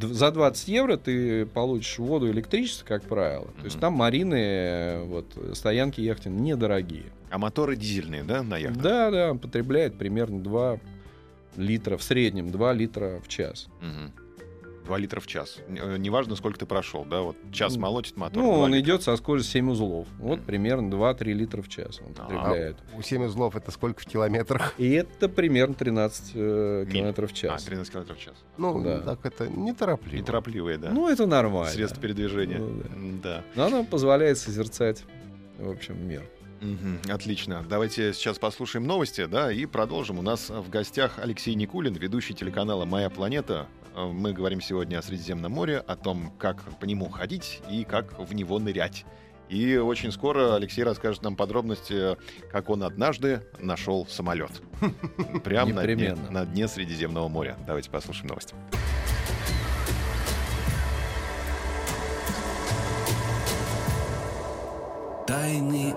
за 0.00 0.30
20 0.30 0.68
евро 0.68 0.96
ты 0.96 1.46
получишь 1.46 1.98
воду 1.98 2.28
и 2.28 2.30
электричество, 2.30 2.86
как 2.86 3.02
правило. 3.02 3.48
То 3.58 3.64
есть 3.64 3.80
там 3.80 3.94
марины, 3.94 5.00
вот, 5.04 5.26
стоянки 5.54 6.00
яхтин 6.00 6.36
недорогие. 6.36 7.06
А 7.30 7.38
моторы 7.38 7.76
дизельные, 7.76 8.22
да, 8.22 8.42
на 8.42 8.56
яхтах? 8.56 8.82
Да, 8.82 9.10
да, 9.10 9.34
потребляет 9.34 9.96
примерно 9.96 10.40
2 10.40 10.78
литра, 11.56 11.96
в 11.96 12.02
среднем 12.02 12.50
2 12.50 12.72
литра 12.72 13.20
в 13.22 13.28
час. 13.28 13.68
Мгм. 13.80 14.12
2 14.88 14.98
литра 14.98 15.20
в 15.20 15.26
час. 15.26 15.58
Э, 15.68 15.96
Неважно, 15.98 16.34
сколько 16.34 16.58
ты 16.58 16.64
прошел, 16.66 17.04
да, 17.04 17.20
вот 17.20 17.36
час 17.52 17.76
молотит 17.76 18.16
мотор. 18.16 18.42
Ну, 18.42 18.50
он 18.50 18.72
литра. 18.74 18.80
идет 18.94 19.02
со 19.02 19.14
скоростью 19.16 19.52
7 19.52 19.70
узлов. 19.70 20.08
Вот 20.18 20.40
примерно 20.42 20.88
2-3 20.92 21.24
литра 21.34 21.60
в 21.62 21.68
час 21.68 22.00
он 22.00 22.14
А, 22.18 22.22
потребляет. 22.22 22.76
У 22.96 23.02
7 23.02 23.24
узлов 23.24 23.54
это 23.54 23.70
сколько 23.70 24.00
в 24.00 24.06
километрах? 24.06 24.74
И 24.78 24.90
это 24.92 25.28
примерно 25.28 25.74
13 25.74 26.32
э, 26.34 26.86
километров 26.90 27.30
в 27.30 27.34
А, 27.34 27.36
час. 27.36 27.64
13 27.64 27.92
километров 27.92 28.18
в 28.18 28.20
час. 28.20 28.34
Ну, 28.56 28.82
Да. 28.82 29.00
так 29.00 29.26
это 29.26 29.46
неторопливо. 29.48 30.16
Неторопливые, 30.22 30.78
да. 30.78 30.90
Ну, 30.90 31.08
это 31.08 31.26
нормально. 31.26 31.70
Средства 31.70 32.00
передвижения. 32.00 32.58
Ну, 32.58 32.82
да. 32.82 32.88
Да. 33.22 33.44
Но 33.54 33.64
оно 33.66 33.84
позволяет 33.84 34.38
созерцать, 34.38 35.04
в 35.58 35.68
общем, 35.70 36.08
мир. 36.08 36.22
Мгм, 36.60 36.98
Отлично. 37.08 37.64
Давайте 37.70 38.12
сейчас 38.12 38.36
послушаем 38.40 38.84
новости, 38.84 39.26
да, 39.26 39.52
и 39.52 39.64
продолжим. 39.64 40.18
У 40.18 40.22
нас 40.22 40.50
в 40.50 40.68
гостях 40.70 41.20
Алексей 41.22 41.54
Никулин, 41.54 41.94
ведущий 41.94 42.34
телеканала 42.34 42.84
«Моя 42.84 43.10
планета». 43.10 43.68
Э, 43.98 44.06
Мы 44.06 44.32
говорим 44.32 44.60
сегодня 44.60 44.98
о 44.98 45.02
Средиземном 45.02 45.52
море, 45.52 45.78
о 45.78 45.96
том, 45.96 46.32
как 46.38 46.62
по 46.78 46.84
нему 46.84 47.08
ходить 47.08 47.60
и 47.68 47.84
как 47.84 48.18
в 48.18 48.32
него 48.32 48.58
нырять. 48.58 49.04
И 49.48 49.76
очень 49.76 50.12
скоро 50.12 50.54
Алексей 50.54 50.84
расскажет 50.84 51.22
нам 51.22 51.34
подробности, 51.34 52.16
как 52.52 52.68
он 52.68 52.84
однажды 52.84 53.42
нашел 53.58 54.06
самолет. 54.06 54.62
Прямо 55.44 55.72
на 55.72 55.86
дне, 55.86 56.14
на 56.30 56.44
дне 56.44 56.68
Средиземного 56.68 57.28
моря. 57.28 57.56
Давайте 57.66 57.90
послушаем 57.90 58.28
новости. 58.28 58.54
Тайны 65.26 65.94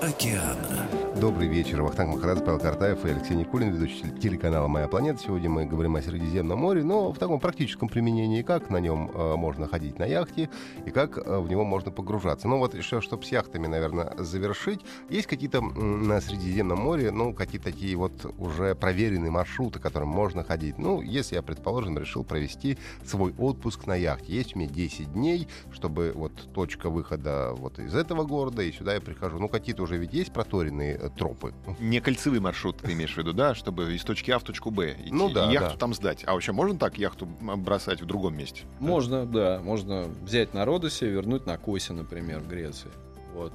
океана. 0.00 0.86
Добрый 1.16 1.48
вечер. 1.48 1.82
Вахтанг 1.82 2.14
Махарадзе, 2.14 2.44
Павел 2.44 2.60
Картаев 2.60 3.04
и 3.04 3.10
Алексей 3.10 3.34
Никулин, 3.34 3.72
ведущий 3.72 4.10
телеканала 4.22 4.68
«Моя 4.68 4.86
планета». 4.86 5.20
Сегодня 5.20 5.50
мы 5.50 5.66
говорим 5.66 5.96
о 5.96 6.02
Средиземном 6.02 6.58
море, 6.58 6.84
но 6.84 7.10
в 7.10 7.18
таком 7.18 7.40
практическом 7.40 7.88
применении, 7.88 8.42
как 8.42 8.70
на 8.70 8.78
нем 8.78 9.10
э, 9.12 9.34
можно 9.34 9.66
ходить 9.66 9.98
на 9.98 10.04
яхте 10.04 10.48
и 10.86 10.90
как 10.90 11.18
э, 11.18 11.38
в 11.40 11.50
него 11.50 11.64
можно 11.64 11.90
погружаться. 11.90 12.46
Ну 12.48 12.58
вот 12.58 12.74
еще, 12.74 13.00
чтобы 13.00 13.24
с 13.24 13.32
яхтами, 13.32 13.66
наверное, 13.66 14.14
завершить, 14.18 14.80
есть 15.10 15.26
какие-то 15.26 15.60
на 15.60 16.20
Средиземном 16.20 16.78
море, 16.78 17.10
ну, 17.10 17.34
какие-то 17.34 17.70
такие 17.70 17.96
вот 17.96 18.12
уже 18.38 18.74
проверенные 18.76 19.32
маршруты, 19.32 19.80
которым 19.80 20.08
можно 20.08 20.44
ходить. 20.44 20.78
Ну, 20.78 21.02
если 21.02 21.34
я, 21.34 21.42
предположим, 21.42 21.98
решил 21.98 22.22
провести 22.24 22.78
свой 23.04 23.34
отпуск 23.36 23.86
на 23.86 23.96
яхте. 23.96 24.32
Есть 24.32 24.54
у 24.54 24.60
меня 24.60 24.70
10 24.70 25.12
дней, 25.12 25.48
чтобы 25.72 26.12
вот 26.14 26.32
точка 26.54 26.88
выхода 26.88 27.52
вот 27.52 27.80
из 27.80 27.94
этого 27.94 28.24
города, 28.24 28.62
и 28.62 28.70
сюда 28.70 28.94
я 28.94 29.00
прихожу. 29.00 29.38
Ну, 29.38 29.48
какие-то 29.48 29.82
уже 29.82 29.96
ведь 29.96 30.14
есть 30.14 30.32
проторенные 30.32 30.99
тропы. 31.08 31.54
Не 31.78 32.00
кольцевый 32.00 32.40
маршрут, 32.40 32.78
ты 32.78 32.92
имеешь 32.92 33.14
в 33.14 33.16
виду, 33.18 33.32
да, 33.32 33.54
чтобы 33.54 33.94
из 33.94 34.02
точки 34.04 34.30
А 34.30 34.38
в 34.38 34.42
точку 34.42 34.70
Б 34.70 34.92
идти 34.98 35.10
Ну 35.12 35.30
да, 35.30 35.48
и 35.48 35.52
яхту 35.54 35.70
да. 35.72 35.76
там 35.78 35.94
сдать. 35.94 36.24
А 36.26 36.34
вообще 36.34 36.52
можно 36.52 36.78
так 36.78 36.98
яхту 36.98 37.26
бросать 37.26 38.02
в 38.02 38.06
другом 38.06 38.36
месте? 38.36 38.64
Можно, 38.78 39.24
да, 39.26 39.60
можно 39.62 40.04
взять 40.22 40.52
на 40.54 40.64
Родосе, 40.64 41.06
вернуть 41.08 41.46
на 41.46 41.56
Косе, 41.58 41.92
например, 41.92 42.40
в 42.40 42.48
Греции. 42.48 42.90
Вот. 43.34 43.54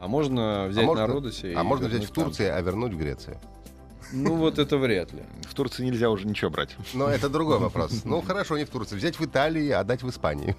А 0.00 0.06
можно 0.06 0.66
взять 0.68 0.84
можно- 0.84 1.06
на 1.06 1.12
Родосе 1.12 1.50
и 1.52 1.54
А 1.54 1.64
можно 1.64 1.88
взять 1.88 2.04
в 2.04 2.12
там. 2.12 2.24
Турции, 2.24 2.46
а 2.46 2.60
вернуть 2.60 2.92
в 2.92 2.98
Грецию. 2.98 3.38
Ну, 4.12 4.36
вот 4.36 4.58
это 4.58 4.76
вряд 4.76 5.12
ли. 5.14 5.22
В 5.48 5.54
Турции 5.54 5.82
нельзя 5.84 6.10
уже 6.10 6.26
ничего 6.26 6.50
брать. 6.50 6.76
Но 6.92 7.08
это 7.08 7.30
другой 7.30 7.58
вопрос. 7.58 8.04
Ну, 8.04 8.20
хорошо, 8.20 8.58
не 8.58 8.64
в 8.64 8.68
Турции. 8.70 8.96
Взять 8.96 9.18
в 9.18 9.24
Италии, 9.24 9.70
а 9.70 9.80
отдать 9.80 10.02
в 10.02 10.10
Испании. 10.10 10.54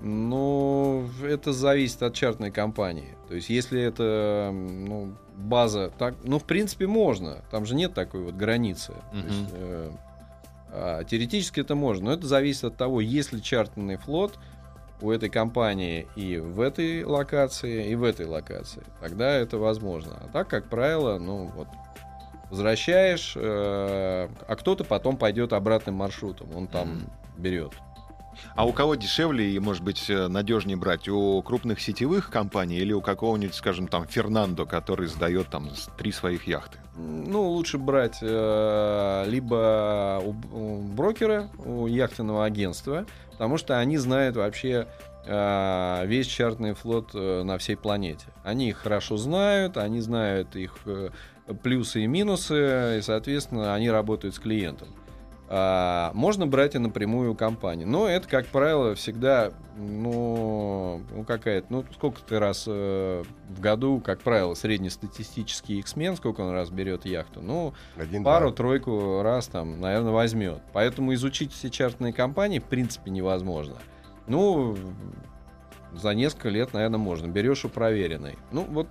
Ну, 0.00 1.08
это 1.24 1.52
зависит 1.52 2.02
от 2.02 2.14
чартной 2.14 2.50
компании. 2.50 3.16
То 3.28 3.34
есть, 3.34 3.48
если 3.50 3.80
это 3.82 4.50
ну, 4.52 5.14
база, 5.36 5.90
так, 5.98 6.14
ну, 6.22 6.38
в 6.38 6.44
принципе, 6.44 6.86
можно. 6.86 7.42
Там 7.50 7.66
же 7.66 7.74
нет 7.74 7.94
такой 7.94 8.22
вот 8.22 8.34
границы. 8.34 8.92
То 9.10 9.16
Мгм. 9.16 9.26
есть, 9.26 9.54
э, 9.54 9.90
а, 10.70 11.04
теоретически 11.04 11.60
это 11.60 11.74
можно, 11.74 12.06
но 12.06 12.12
это 12.12 12.26
зависит 12.26 12.64
от 12.64 12.76
того, 12.76 13.00
есть 13.00 13.32
ли 13.32 13.42
чартерный 13.42 13.96
флот 13.96 14.38
у 15.00 15.10
этой 15.10 15.28
компании 15.28 16.06
и 16.16 16.38
в 16.38 16.60
этой 16.60 17.04
локации, 17.04 17.90
и 17.90 17.94
в 17.94 18.04
этой 18.04 18.26
локации. 18.26 18.82
Тогда 19.00 19.30
это 19.32 19.58
возможно. 19.58 20.12
А 20.20 20.28
так, 20.32 20.48
как 20.48 20.68
правило, 20.68 21.18
ну 21.18 21.50
вот 21.56 21.68
возвращаешь, 22.50 23.34
э, 23.36 24.28
а 24.48 24.56
кто-то 24.56 24.84
потом 24.84 25.16
пойдет 25.16 25.52
обратным 25.52 25.96
маршрутом, 25.96 26.48
он 26.54 26.66
там 26.66 26.88
Мгм. 26.88 27.10
берет. 27.38 27.72
А 28.54 28.66
у 28.66 28.72
кого 28.72 28.94
дешевле 28.94 29.50
и, 29.50 29.58
может 29.58 29.82
быть, 29.82 30.08
э, 30.08 30.28
надежнее 30.28 30.76
брать? 30.76 31.08
У 31.08 31.42
крупных 31.42 31.80
сетевых 31.80 32.30
компаний 32.30 32.78
или 32.78 32.92
у 32.92 33.00
какого-нибудь, 33.00 33.54
скажем, 33.54 33.88
там, 33.88 34.06
Фернандо, 34.06 34.66
который 34.66 35.06
сдает 35.06 35.48
там 35.48 35.70
три 35.96 36.12
своих 36.12 36.46
яхты? 36.46 36.78
Ну, 36.96 37.48
лучше 37.48 37.78
брать 37.78 38.18
э, 38.20 39.24
либо 39.28 40.20
у 40.24 40.82
брокера, 40.82 41.48
у 41.64 41.86
яхтенного 41.86 42.44
агентства, 42.44 43.06
потому 43.30 43.56
что 43.56 43.78
они 43.78 43.98
знают 43.98 44.36
вообще 44.36 44.88
э, 45.24 46.06
весь 46.06 46.26
чартный 46.26 46.74
флот 46.74 47.10
э, 47.14 47.42
на 47.44 47.58
всей 47.58 47.76
планете. 47.76 48.26
Они 48.42 48.70
их 48.70 48.78
хорошо 48.78 49.16
знают, 49.16 49.76
они 49.76 50.00
знают 50.00 50.56
их 50.56 50.76
э, 50.86 51.10
плюсы 51.62 52.02
и 52.02 52.06
минусы, 52.06 52.98
и, 52.98 53.02
соответственно, 53.02 53.74
они 53.74 53.90
работают 53.90 54.34
с 54.34 54.38
клиентом. 54.38 54.88
А, 55.50 56.10
можно 56.12 56.46
брать 56.46 56.74
и 56.74 56.78
напрямую 56.78 57.32
у 57.32 57.34
компании. 57.34 57.84
Но 57.84 58.06
это, 58.06 58.28
как 58.28 58.46
правило, 58.46 58.94
всегда, 58.94 59.52
ну, 59.78 61.00
ну 61.10 61.24
какая-то, 61.24 61.66
ну, 61.70 61.84
сколько 61.94 62.20
ты 62.20 62.38
раз 62.38 62.64
э, 62.66 63.24
в 63.48 63.60
году, 63.60 64.02
как 64.04 64.20
правило, 64.20 64.52
среднестатистический 64.54 65.78
X-Men, 65.78 66.16
сколько 66.16 66.42
он 66.42 66.52
раз 66.52 66.68
берет 66.68 67.06
яхту? 67.06 67.40
Ну, 67.40 67.72
пару-тройку 68.22 69.22
раз 69.22 69.46
там, 69.46 69.80
наверное, 69.80 70.12
возьмет. 70.12 70.60
Поэтому 70.74 71.14
изучить 71.14 71.52
все 71.52 71.70
чартные 71.70 72.12
компании, 72.12 72.58
в 72.58 72.64
принципе, 72.64 73.10
невозможно. 73.10 73.76
Ну, 74.26 74.76
за 75.94 76.10
несколько 76.10 76.50
лет, 76.50 76.74
наверное, 76.74 76.98
можно. 76.98 77.26
Берешь 77.26 77.64
у 77.64 77.70
проверенной. 77.70 78.36
Ну, 78.52 78.66
вот, 78.68 78.88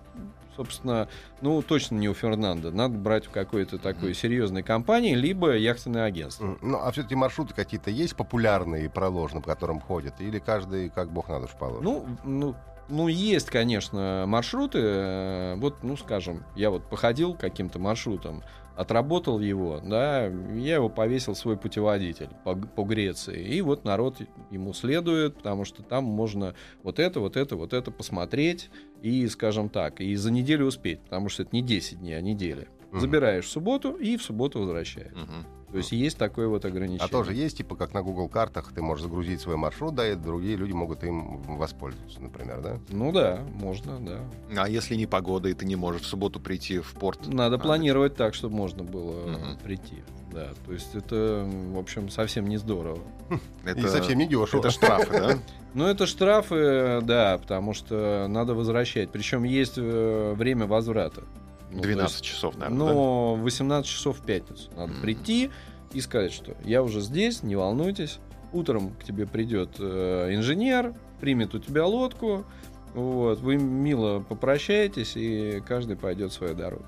собственно, 0.58 1.08
ну, 1.42 1.62
точно 1.62 1.96
не 1.96 2.10
у 2.10 2.14
Фернандо. 2.14 2.72
Надо 2.72 2.98
брать 2.98 3.28
в 3.28 3.30
какой-то 3.30 3.78
такой 3.78 4.14
серьезной 4.14 4.64
компании, 4.64 5.14
либо 5.16 5.56
яхтенное 5.56 6.04
агентство. 6.04 6.58
Ну, 6.62 6.80
а 6.82 6.92
все-таки 6.92 7.16
маршруты 7.16 7.54
какие-то 7.54 7.92
есть 7.92 8.16
популярные 8.16 8.86
и 8.86 8.88
проложены, 8.88 9.42
по 9.42 9.48
которым 9.52 9.80
ходят? 9.80 10.20
Или 10.20 10.40
каждый 10.40 10.90
как 10.90 11.12
бог 11.12 11.30
на 11.30 11.40
душу 11.40 11.56
положит? 11.58 11.84
Ну, 11.84 12.06
ну, 12.24 12.56
ну, 12.90 13.08
есть, 13.08 13.50
конечно, 13.50 14.26
маршруты. 14.28 14.80
э, 14.82 15.56
Вот, 15.58 15.84
ну, 15.84 15.96
скажем, 15.98 16.44
я 16.56 16.70
вот 16.72 16.84
походил 16.84 17.34
каким-то 17.36 17.80
маршрутом, 17.80 18.44
отработал 18.78 19.40
его, 19.40 19.82
да, 19.84 20.28
я 20.28 20.76
его 20.76 20.88
повесил 20.88 21.34
в 21.34 21.38
свой 21.38 21.58
путеводитель 21.58 22.30
по, 22.44 22.56
по 22.56 22.84
Греции. 22.84 23.44
И 23.44 23.62
вот 23.62 23.84
народ 23.84 24.22
ему 24.52 24.72
следует, 24.74 25.38
потому 25.38 25.66
что 25.66 25.82
там 25.82 26.04
можно 26.04 26.54
вот 26.84 27.00
это, 27.00 27.20
вот 27.20 27.36
это, 27.36 27.56
вот 27.56 27.74
это 27.74 27.90
посмотреть 27.90 28.70
и, 29.02 29.28
скажем 29.28 29.70
так, 29.70 30.00
и 30.00 30.16
за 30.16 30.32
неделю 30.32 30.68
успеть, 30.68 31.02
потому 31.02 31.28
что 31.28 31.42
это 31.42 31.56
не 31.56 31.64
10 31.64 32.00
дней, 32.00 32.14
а 32.14 32.22
неделя. 32.22 32.68
Мгм. 32.92 33.00
Забираешь 33.00 33.46
в 33.46 33.50
субботу 33.50 33.94
и 33.94 34.16
в 34.16 34.22
субботу 34.22 34.60
возвращаешь. 34.60 35.16
Мгм. 35.16 35.57
То 35.72 35.78
есть 35.78 35.92
есть 35.92 36.18
такое 36.18 36.48
вот 36.48 36.64
ограничение. 36.64 37.06
А 37.06 37.10
тоже 37.10 37.34
есть, 37.34 37.58
типа, 37.58 37.76
как 37.76 37.94
на 37.94 38.02
Google 38.02 38.30
картах, 38.30 38.72
ты 38.74 38.82
можешь 38.82 39.04
загрузить 39.04 39.42
свой 39.42 39.58
маршрут, 39.58 39.96
да, 39.96 40.10
и 40.10 40.16
другие 40.16 40.56
люди 40.56 40.72
могут 40.72 41.04
им 41.04 41.42
воспользоваться, 41.58 42.22
например, 42.22 42.62
да? 42.62 42.80
Ну 42.90 43.12
да, 43.12 43.42
можно, 43.56 44.00
да. 44.00 44.20
А 44.64 44.70
если 44.70 44.96
не 44.96 45.06
погода, 45.08 45.50
и 45.50 45.54
ты 45.54 45.66
не 45.66 45.76
можешь 45.76 46.04
в 46.04 46.06
субботу 46.06 46.40
прийти 46.40 46.80
в 46.80 46.94
порт? 46.94 47.28
Надо 47.28 47.58
А, 47.58 47.60
планировать 47.60 48.16
так, 48.16 48.34
чтобы 48.34 48.56
можно 48.56 48.84
было 48.84 49.28
э, 49.28 49.32
Мгм. 49.32 49.58
прийти. 49.64 49.98
Да, 50.32 50.50
то 50.66 50.72
есть 50.74 50.94
это, 50.94 51.46
в 51.74 51.78
общем, 51.80 52.10
совсем 52.10 52.48
не 52.48 52.58
здорово. 52.58 53.00
Это, 53.66 53.80
И 53.80 53.88
совсем 53.88 54.18
не 54.20 54.28
дешево. 54.28 54.60
это 54.60 54.70
штрафы, 54.72 55.12
да? 55.12 55.38
Но 55.74 55.88
это 55.90 56.06
штрафы, 56.06 57.02
да, 57.04 57.38
потому 57.38 57.74
что 57.74 58.28
надо 58.30 58.54
возвращать. 58.56 59.12
Причем 59.12 59.44
есть 59.44 59.74
э, 59.78 60.34
время 60.36 60.66
возврата. 60.66 61.24
Ну, 61.72 61.78
то 61.82 61.84
12 61.84 62.12
есть, 62.14 62.26
часов, 62.26 62.56
наверное, 62.58 62.88
да? 62.88 62.94
Но 62.94 63.36
18 63.36 63.90
часов 63.90 64.20
в 64.20 64.22
пятницу. 64.26 64.70
Надо 64.76 64.94
Мгм. 64.94 65.02
прийти 65.02 65.52
и 65.94 66.02
сказать, 66.02 66.32
что 66.32 66.56
я 66.64 66.82
уже 66.84 67.02
здесь, 67.02 67.44
не 67.44 67.56
волнуйтесь. 67.56 68.20
Утром 68.54 68.92
к 68.92 69.04
тебе 69.04 69.26
придет 69.28 69.72
э, 69.80 70.30
инженер, 70.34 70.94
примет 71.20 71.54
у 71.56 71.60
тебя 71.60 71.86
лодку. 71.86 72.46
Вот, 72.94 73.40
вы 73.42 73.58
мило 73.58 74.22
попрощаетесь, 74.22 75.14
и 75.16 75.62
каждый 75.68 75.98
пойдет 75.98 76.32
свою 76.32 76.56
дорогу. 76.56 76.86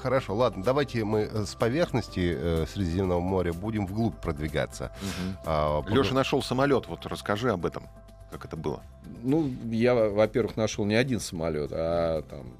Хорошо, 0.00 0.34
ладно, 0.34 0.64
давайте 0.64 1.04
мы 1.04 1.20
э, 1.20 1.44
с 1.44 1.54
поверхности 1.54 2.34
э, 2.36 2.66
Средиземного 2.66 3.20
моря 3.20 3.52
будем 3.52 3.86
вглубь 3.86 4.16
продвигаться. 4.16 4.90
Мгм. 5.00 5.36
А, 5.46 5.82
Леша 5.88 6.14
нашел 6.14 6.42
самолет, 6.42 6.88
вот 6.88 7.06
расскажи 7.06 7.50
об 7.52 7.64
этом, 7.64 7.84
как 8.32 8.44
это 8.44 8.56
было. 8.56 8.82
Ну, 9.22 9.48
я, 9.70 9.94
во-первых, 9.94 10.56
нашел 10.56 10.84
не 10.84 10.96
один 10.96 11.20
самолет, 11.20 11.70
а 11.72 12.22
там 12.22 12.54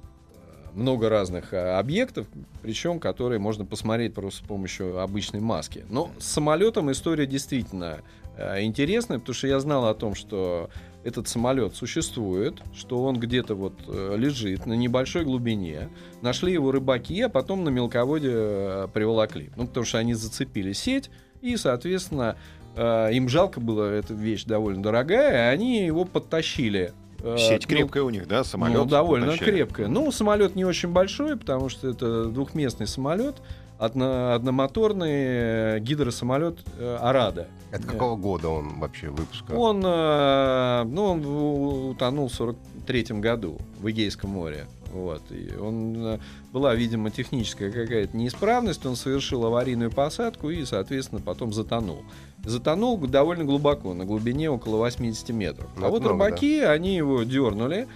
много 0.75 1.09
разных 1.09 1.53
э, 1.53 1.77
объектов, 1.77 2.27
причем 2.61 2.99
которые 2.99 3.39
можно 3.39 3.65
посмотреть 3.65 4.13
просто 4.13 4.43
с 4.43 4.47
помощью 4.47 4.99
обычной 4.99 5.39
маски. 5.39 5.85
Но 5.89 6.11
с 6.19 6.25
самолетом 6.25 6.91
история 6.91 7.25
действительно 7.25 7.99
э, 8.37 8.63
интересная, 8.63 9.19
потому 9.19 9.35
что 9.35 9.47
я 9.47 9.59
знал 9.59 9.87
о 9.87 9.93
том, 9.93 10.15
что 10.15 10.69
этот 11.03 11.27
самолет 11.27 11.75
существует, 11.75 12.61
что 12.73 13.03
он 13.03 13.19
где-то 13.19 13.55
вот 13.55 13.73
э, 13.87 14.15
лежит 14.17 14.65
на 14.65 14.73
небольшой 14.73 15.25
глубине. 15.25 15.89
Нашли 16.21 16.53
его 16.53 16.71
рыбаки, 16.71 17.21
а 17.21 17.29
потом 17.29 17.63
на 17.63 17.69
мелководье 17.69 18.89
приволокли. 18.93 19.51
Ну, 19.55 19.67
потому 19.67 19.85
что 19.85 19.97
они 19.97 20.13
зацепили 20.13 20.73
сеть, 20.73 21.09
и, 21.41 21.57
соответственно, 21.57 22.37
им 22.75 23.29
жалко 23.29 23.59
было, 23.59 23.91
эта 23.91 24.13
вещь 24.15 24.45
довольно 24.45 24.81
дорогая, 24.81 25.51
они 25.51 25.85
его 25.85 26.05
подтащили. 26.05 26.93
Э, 27.23 27.37
Сеть 27.37 27.63
ну, 27.69 27.75
крепкая 27.77 28.03
у 28.03 28.09
них, 28.09 28.27
да, 28.27 28.43
самолет? 28.43 28.77
ну, 28.77 28.85
довольно 28.85 29.27
потащили. 29.27 29.51
крепкая. 29.51 29.87
Ну, 29.87 30.11
самолет 30.11 30.55
не 30.55 30.65
очень 30.65 30.89
большой, 30.89 31.37
потому 31.37 31.69
что 31.69 31.87
это 31.87 32.25
двухместный 32.25 32.85
самолет, 32.85 33.37
одно, 33.79 34.33
одномоторный 34.33 35.11
э, 35.11 35.79
гидросамолет 35.79 36.59
э, 36.77 36.97
Арада. 36.99 37.47
Это 37.71 37.87
какого 37.87 38.17
года 38.17 38.49
он 38.49 38.79
вообще 38.79 39.07
выпуска? 39.07 39.53
Он, 39.53 39.79
ну, 39.79 41.05
он 41.05 41.91
утонул 41.91 42.27
в 42.27 42.33
43 42.33 43.03
году 43.19 43.57
в 43.79 43.89
Эгейском 43.89 44.29
море. 44.29 44.65
Вот. 44.91 45.23
И 45.31 45.55
он, 45.55 46.19
была, 46.51 46.75
видимо, 46.75 47.09
техническая 47.09 47.71
какая-то 47.71 48.15
неисправность, 48.15 48.85
он 48.85 48.95
совершил 48.95 49.43
аварийную 49.45 49.89
посадку 49.89 50.51
и, 50.51 50.65
соответственно, 50.65 51.19
потом 51.19 51.51
затонул. 51.51 52.03
Затонул 52.43 52.97
довольно 52.97 53.45
глубоко, 53.45 53.93
на 53.93 54.05
глубине 54.05 54.49
около 54.49 54.77
80 54.77 55.29
метров. 55.29 55.69
Ну, 55.77 55.85
а 55.85 55.89
вот 55.89 56.01
много, 56.01 56.25
рыбаки, 56.25 56.59
они 56.59 56.95
его 56.95 57.23
дернули, 57.23 57.87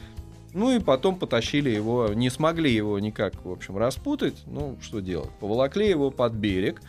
ну 0.54 0.72
и 0.72 0.80
потом 0.80 1.18
потащили 1.18 1.70
его, 1.70 2.14
не 2.14 2.30
смогли 2.30 2.74
его 2.74 2.98
никак, 3.00 3.44
в 3.44 3.52
общем, 3.52 3.78
распутать. 3.78 4.44
Ну, 4.46 4.78
что 4.82 5.02
делать? 5.02 5.30
Поволокли 5.40 5.90
его 5.90 6.12
под 6.12 6.34
берег 6.34 6.82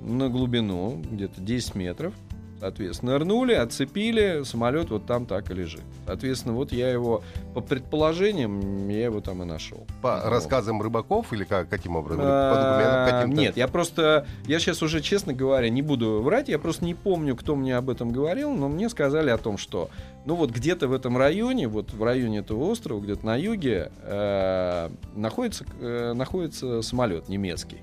на 0.00 0.28
глубину, 0.28 1.02
где-то 1.10 1.40
10 1.40 1.74
метров. 1.74 2.14
Соответственно, 2.62 3.14
нырнули, 3.18 3.54
отцепили, 3.54 4.44
самолет 4.44 4.88
вот 4.90 5.04
там 5.04 5.26
так 5.26 5.50
и 5.50 5.54
лежит. 5.54 5.80
Соответственно, 6.06 6.54
вот 6.54 6.70
я 6.70 6.90
его, 6.90 7.24
по 7.54 7.60
предположениям, 7.60 8.88
я 8.88 9.06
его 9.06 9.20
там 9.20 9.42
и 9.42 9.44
нашел. 9.44 9.84
По 10.00 10.20
Вот. 10.22 10.30
рассказам 10.30 10.80
рыбаков 10.80 11.32
или 11.32 11.42
как, 11.42 11.68
каким 11.68 11.96
образом? 11.96 12.22
А, 12.24 12.54
по 12.54 12.60
документам 12.62 13.20
каким-то? 13.20 13.40
Нет, 13.42 13.56
я 13.56 13.66
просто, 13.66 14.28
я 14.46 14.60
сейчас 14.60 14.80
уже, 14.80 15.00
честно 15.00 15.32
говоря, 15.32 15.70
не 15.70 15.82
буду 15.82 16.22
врать, 16.22 16.48
я 16.48 16.60
просто 16.60 16.84
не 16.84 16.94
помню, 16.94 17.34
кто 17.34 17.56
мне 17.56 17.76
об 17.76 17.90
этом 17.90 18.12
говорил, 18.12 18.52
но 18.52 18.68
мне 18.68 18.88
сказали 18.88 19.30
о 19.30 19.38
том, 19.38 19.58
что, 19.58 19.90
ну 20.24 20.36
вот 20.36 20.50
где-то 20.50 20.86
в 20.86 20.92
этом 20.92 21.18
районе, 21.18 21.66
вот 21.66 21.92
в 21.92 22.04
районе 22.04 22.38
этого 22.38 22.62
острова, 22.70 23.00
где-то 23.00 23.26
на 23.26 23.34
юге, 23.34 23.90
э, 24.02 24.88
находится, 25.16 25.64
э, 25.80 26.12
находится 26.12 26.80
самолет 26.82 27.28
немецкий. 27.28 27.78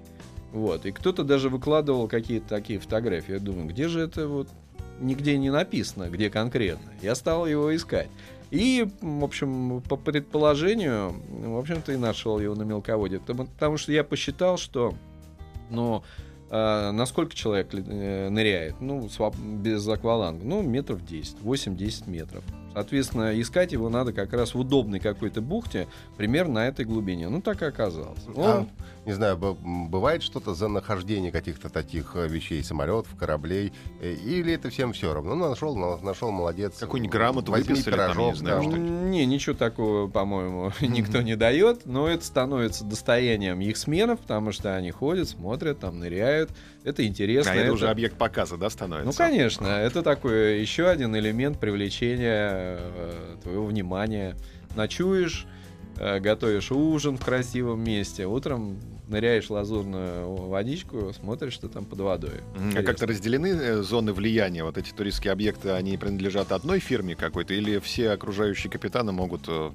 Вот, 0.54 0.86
и 0.86 0.92
кто-то 0.92 1.24
даже 1.26 1.50
выкладывал 1.50 2.08
какие-то 2.08 2.48
такие 2.48 2.80
фотографии. 2.80 3.34
Я 3.34 3.40
думаю, 3.40 3.68
где 3.68 3.90
же 3.90 4.00
это 4.00 4.28
вот 4.28 4.48
нигде 5.00 5.38
не 5.38 5.50
написано, 5.50 6.10
где 6.10 6.30
конкретно. 6.30 6.92
Я 7.02 7.16
стал 7.16 7.46
его 7.46 7.76
искать. 7.76 8.10
И, 8.52 8.88
в 9.02 9.24
общем, 9.24 9.82
по 9.82 9.96
предположению, 9.96 11.14
в 11.30 11.58
общем-то, 11.58 11.92
и 11.92 11.98
нашел 11.98 12.40
его 12.40 12.56
на 12.56 12.64
мелководье. 12.64 13.20
Потому, 13.20 13.46
потому 13.46 13.78
что 13.78 13.92
я 13.92 14.04
посчитал, 14.04 14.58
что, 14.58 14.96
ну, 15.70 16.04
а, 16.52 16.92
насколько 16.92 17.36
человек 17.36 17.70
э, 17.74 18.30
ныряет? 18.30 18.82
Ну, 18.82 19.10
без 19.42 19.88
акваланга. 19.88 20.44
Ну, 20.46 20.62
метров 20.62 21.06
10, 21.06 21.38
8-10 21.44 22.10
метров. 22.10 22.44
Соответственно, 22.74 23.40
искать 23.40 23.72
его 23.72 23.90
надо 23.90 24.14
как 24.14 24.32
раз 24.32 24.54
в 24.54 24.60
удобной 24.60 25.00
какой-то 25.00 25.42
бухте, 25.42 25.88
примерно 26.18 26.54
на 26.56 26.68
этой 26.68 26.86
глубине. 26.86 27.28
Ну, 27.30 27.42
так 27.42 27.62
и 27.62 27.66
оказалось. 27.66 28.20
А, 28.38 28.60
Он- 28.60 28.70
не 29.06 29.14
знаю, 29.14 29.38
бывает 29.38 30.22
что-то 30.22 30.54
за 30.54 30.68
нахождение 30.68 31.32
каких-то 31.32 31.70
таких 31.70 32.12
э, 32.16 32.28
вещей, 32.28 32.64
самолетов, 32.64 33.16
кораблей, 33.18 33.74
э, 34.02 34.14
или 34.14 34.54
это 34.54 34.70
всем 34.70 34.94
все 34.94 35.14
равно? 35.14 35.36
Ну, 35.36 35.50
нашел, 35.50 35.76
на- 35.76 35.98
нашел, 35.98 36.32
молодец. 36.32 36.78
Какую-нибудь 36.80 37.12
грамоту 37.12 37.52
Возьми 37.52 37.74
выписали 37.74 37.96
там, 37.96 38.00
я 38.02 38.08
не 38.08 38.14
пирожок, 38.14 38.36
знаю, 38.38 38.64
да. 38.64 38.70
что 38.70 38.78
Не, 38.78 39.26
ничего 39.26 39.56
такого, 39.56 40.08
по-моему, 40.08 40.72
никто 40.82 41.22
не 41.22 41.36
дает, 41.36 41.86
но 41.86 42.08
это 42.08 42.24
становится 42.24 42.84
достоянием 42.86 43.60
их 43.62 43.78
сменов, 43.78 44.20
потому 44.20 44.52
что 44.52 44.76
они 44.76 44.92
ходят, 44.92 45.28
смотрят, 45.28 45.80
там 45.80 46.00
ныряют. 46.00 46.39
Это 46.84 47.06
интересно. 47.06 47.52
А 47.52 47.56
это 47.56 47.66
это- 47.66 47.74
уже 47.74 47.90
объект 47.90 48.18
показа, 48.18 48.58
да, 48.58 48.70
становится? 48.70 49.06
Ну, 49.06 49.14
конечно, 49.14 49.68
это 49.68 50.02
такой 50.04 50.60
еще 50.62 50.88
один 50.88 51.16
элемент 51.16 51.60
привлечения 51.60 52.78
э, 52.80 53.36
твоего 53.44 53.66
внимания. 53.66 54.36
Ночуешь, 54.76 55.46
э, 55.98 56.20
готовишь 56.20 56.72
ужин 56.72 57.18
в 57.18 57.26
красивом 57.26 57.84
месте, 57.84 58.26
утром 58.26 58.80
ныряешь 59.08 59.48
в 59.48 59.52
лазурную 59.52 60.36
водичку, 60.36 61.12
смотришь, 61.20 61.54
что 61.54 61.68
там 61.68 61.84
под 61.86 62.00
водой. 62.00 62.42
Мгм. 62.54 62.58
А 62.58 62.68
Интересно. 62.68 62.84
как-то 62.84 63.08
разделены 63.08 63.48
э, 63.48 63.82
зоны 63.82 64.14
влияния? 64.14 64.64
Вот 64.64 64.78
эти 64.78 64.92
туристские 64.92 65.34
объекты, 65.34 65.72
они 65.72 65.98
принадлежат 65.98 66.52
одной 66.52 66.80
фирме 66.80 67.16
какой-то, 67.16 67.54
или 67.56 67.80
все 67.80 68.12
окружающие 68.12 68.72
капитаны 68.72 69.12
могут 69.12 69.46
э, 69.48 69.72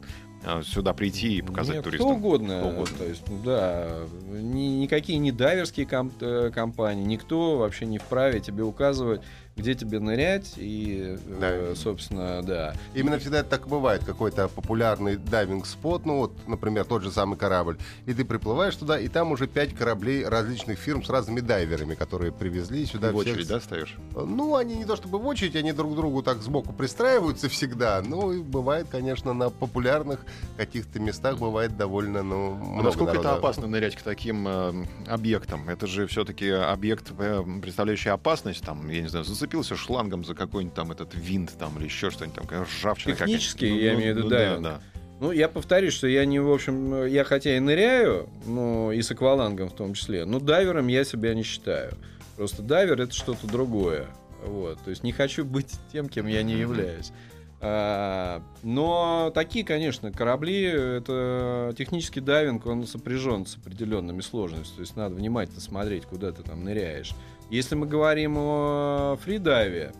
сюда 0.62 0.92
прийти 0.92 1.36
и 1.38 1.42
показать 1.42 1.76
Нет, 1.76 1.84
туристам? 1.84 2.08
Кто 2.08 2.16
угодно. 2.16 2.58
Кто 2.60 2.68
угодно. 2.68 2.96
То 2.98 3.04
есть, 3.04 3.22
да, 3.44 3.88
ни- 4.30 4.80
никакие 4.80 5.18
не 5.18 5.32
дайверские 5.32 5.86
ком- 5.86 6.12
э, 6.20 6.50
компании, 6.54 7.04
никто 7.04 7.56
вообще 7.56 7.86
не 7.86 7.98
вправе 7.98 8.40
тебе 8.40 8.62
указывать, 8.62 9.20
где 9.56 9.74
тебе 9.74 10.00
нырять 10.00 10.54
и, 10.56 11.16
э, 11.16 11.68
Да. 11.70 11.76
собственно, 11.76 12.42
да. 12.42 12.74
Именно 12.94 13.18
всегда 13.18 13.38
это 13.40 13.50
так 13.50 13.68
бывает. 13.68 14.02
Какой-то 14.04 14.48
популярный 14.48 15.16
дайвинг-спот, 15.16 16.04
ну 16.06 16.18
вот, 16.18 16.32
например, 16.48 16.84
тот 16.84 17.02
же 17.02 17.12
самый 17.12 17.38
корабль. 17.38 17.78
И 18.06 18.14
ты 18.14 18.24
приплываешь 18.24 18.74
туда, 18.74 18.98
и 18.98 19.06
там 19.08 19.30
уже 19.30 19.46
пять 19.46 19.72
кораблей 19.74 20.24
различных 20.26 20.78
фирм 20.78 21.04
с 21.04 21.08
разными 21.10 21.40
дайверами, 21.40 21.94
которые 21.94 22.32
привезли 22.32 22.84
сюда. 22.84 23.12
в 23.12 23.20
всех 23.20 23.32
очередь, 23.34 23.46
с- 23.46 23.48
да, 23.50 23.60
стоишь? 23.60 23.96
Ну, 24.14 24.56
они 24.56 24.74
не 24.76 24.84
то 24.84 24.96
чтобы 24.96 25.18
в 25.18 25.26
очередь, 25.26 25.54
они 25.56 25.72
друг 25.72 25.92
к 25.92 25.96
другу 25.96 26.22
так 26.22 26.42
сбоку 26.42 26.72
пристраиваются 26.72 27.48
всегда. 27.48 28.02
Ну, 28.04 28.32
и 28.32 28.42
бывает, 28.42 28.88
конечно, 28.90 29.32
на 29.34 29.50
популярных 29.50 30.20
каких-то 30.56 30.98
местах 30.98 31.38
бывает 31.38 31.76
довольно, 31.76 32.22
ну, 32.22 32.52
А 32.54 32.56
много 32.64 32.82
насколько 32.82 33.12
это 33.12 33.22
народа. 33.22 33.38
опасно 33.38 33.66
нырять 33.68 33.94
к 33.94 34.02
таким 34.02 34.48
э, 34.48 34.84
объектам? 35.06 35.68
Это 35.68 35.86
же 35.86 36.06
все-таки 36.08 36.48
объект, 36.50 37.12
э, 37.18 37.44
представляющий 37.62 38.10
опасность. 38.10 38.62
Там, 38.64 38.88
я 38.90 39.00
не 39.02 39.08
знаю, 39.08 39.24
зацепился 39.44 39.76
шлангом 39.76 40.24
за 40.24 40.34
какой-нибудь 40.34 40.74
там 40.74 40.90
этот 40.92 41.14
винт 41.14 41.52
там 41.58 41.76
или 41.78 41.84
еще 41.84 42.10
что-нибудь 42.10 42.36
там, 42.36 42.46
какая-то 42.46 42.70
ржавчина 42.70 43.14
Технически, 43.14 43.58
какая-нибудь. 43.60 43.84
я 43.84 43.94
имею 43.94 44.14
в 44.14 44.18
виду 44.18 44.28
да, 44.28 44.38
дайвинг. 44.38 44.62
да. 44.62 44.80
Ну, 45.20 45.32
я 45.32 45.48
повторюсь, 45.48 45.92
что 45.92 46.06
я 46.06 46.24
не, 46.24 46.40
в 46.40 46.50
общем, 46.50 47.06
я 47.06 47.24
хотя 47.24 47.56
и 47.56 47.60
ныряю, 47.60 48.28
ну, 48.46 48.90
и 48.90 49.00
с 49.00 49.10
аквалангом 49.10 49.68
в 49.68 49.74
том 49.74 49.94
числе, 49.94 50.24
но 50.24 50.40
дайвером 50.40 50.88
я 50.88 51.04
себя 51.04 51.34
не 51.34 51.42
считаю. 51.42 51.92
Просто 52.36 52.62
дайвер— 52.62 53.00
это 53.02 53.14
что-то 53.14 53.46
другое. 53.46 54.06
Вот. 54.44 54.78
То 54.82 54.90
есть 54.90 55.04
не 55.04 55.12
хочу 55.12 55.44
быть 55.44 55.72
тем, 55.92 56.08
кем 56.08 56.26
я 56.26 56.42
не 56.42 56.54
являюсь. 56.54 57.12
А, 57.60 58.42
но 58.62 59.30
такие, 59.34 59.64
конечно, 59.64 60.12
корабли, 60.12 60.64
это 60.64 61.72
технический 61.78 62.20
дайвинг, 62.20 62.66
он 62.66 62.86
сопряжен 62.86 63.46
с 63.46 63.56
определенными 63.56 64.20
сложностями. 64.20 64.76
То 64.76 64.80
есть 64.80 64.96
надо 64.96 65.14
внимательно 65.14 65.60
смотреть, 65.60 66.04
куда 66.04 66.32
ты 66.32 66.42
там 66.42 66.64
ныряешь. 66.64 67.12
Если 67.50 67.74
мы 67.74 67.86
говорим 67.86 68.36
о 68.38 69.16
фридайве, 69.22 69.92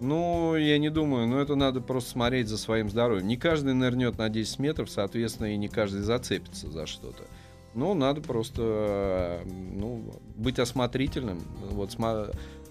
ну, 0.00 0.56
я 0.56 0.78
не 0.78 0.88
думаю, 0.88 1.26
но 1.28 1.40
это 1.40 1.54
надо 1.56 1.80
просто 1.80 2.10
смотреть 2.10 2.48
за 2.48 2.56
своим 2.56 2.88
здоровьем. 2.88 3.26
Не 3.26 3.36
каждый 3.36 3.74
нырнет 3.74 4.16
на 4.16 4.28
10 4.30 4.58
метров, 4.58 4.90
соответственно, 4.90 5.52
и 5.54 5.56
не 5.56 5.68
каждый 5.68 6.00
зацепится 6.00 6.70
за 6.70 6.86
что-то. 6.86 7.24
Ну, 7.74 7.94
надо 7.94 8.20
просто 8.20 8.62
э, 8.62 9.44
ну, 9.44 10.02
быть 10.36 10.58
осмотрительным, 10.58 11.40
вот, 11.70 11.92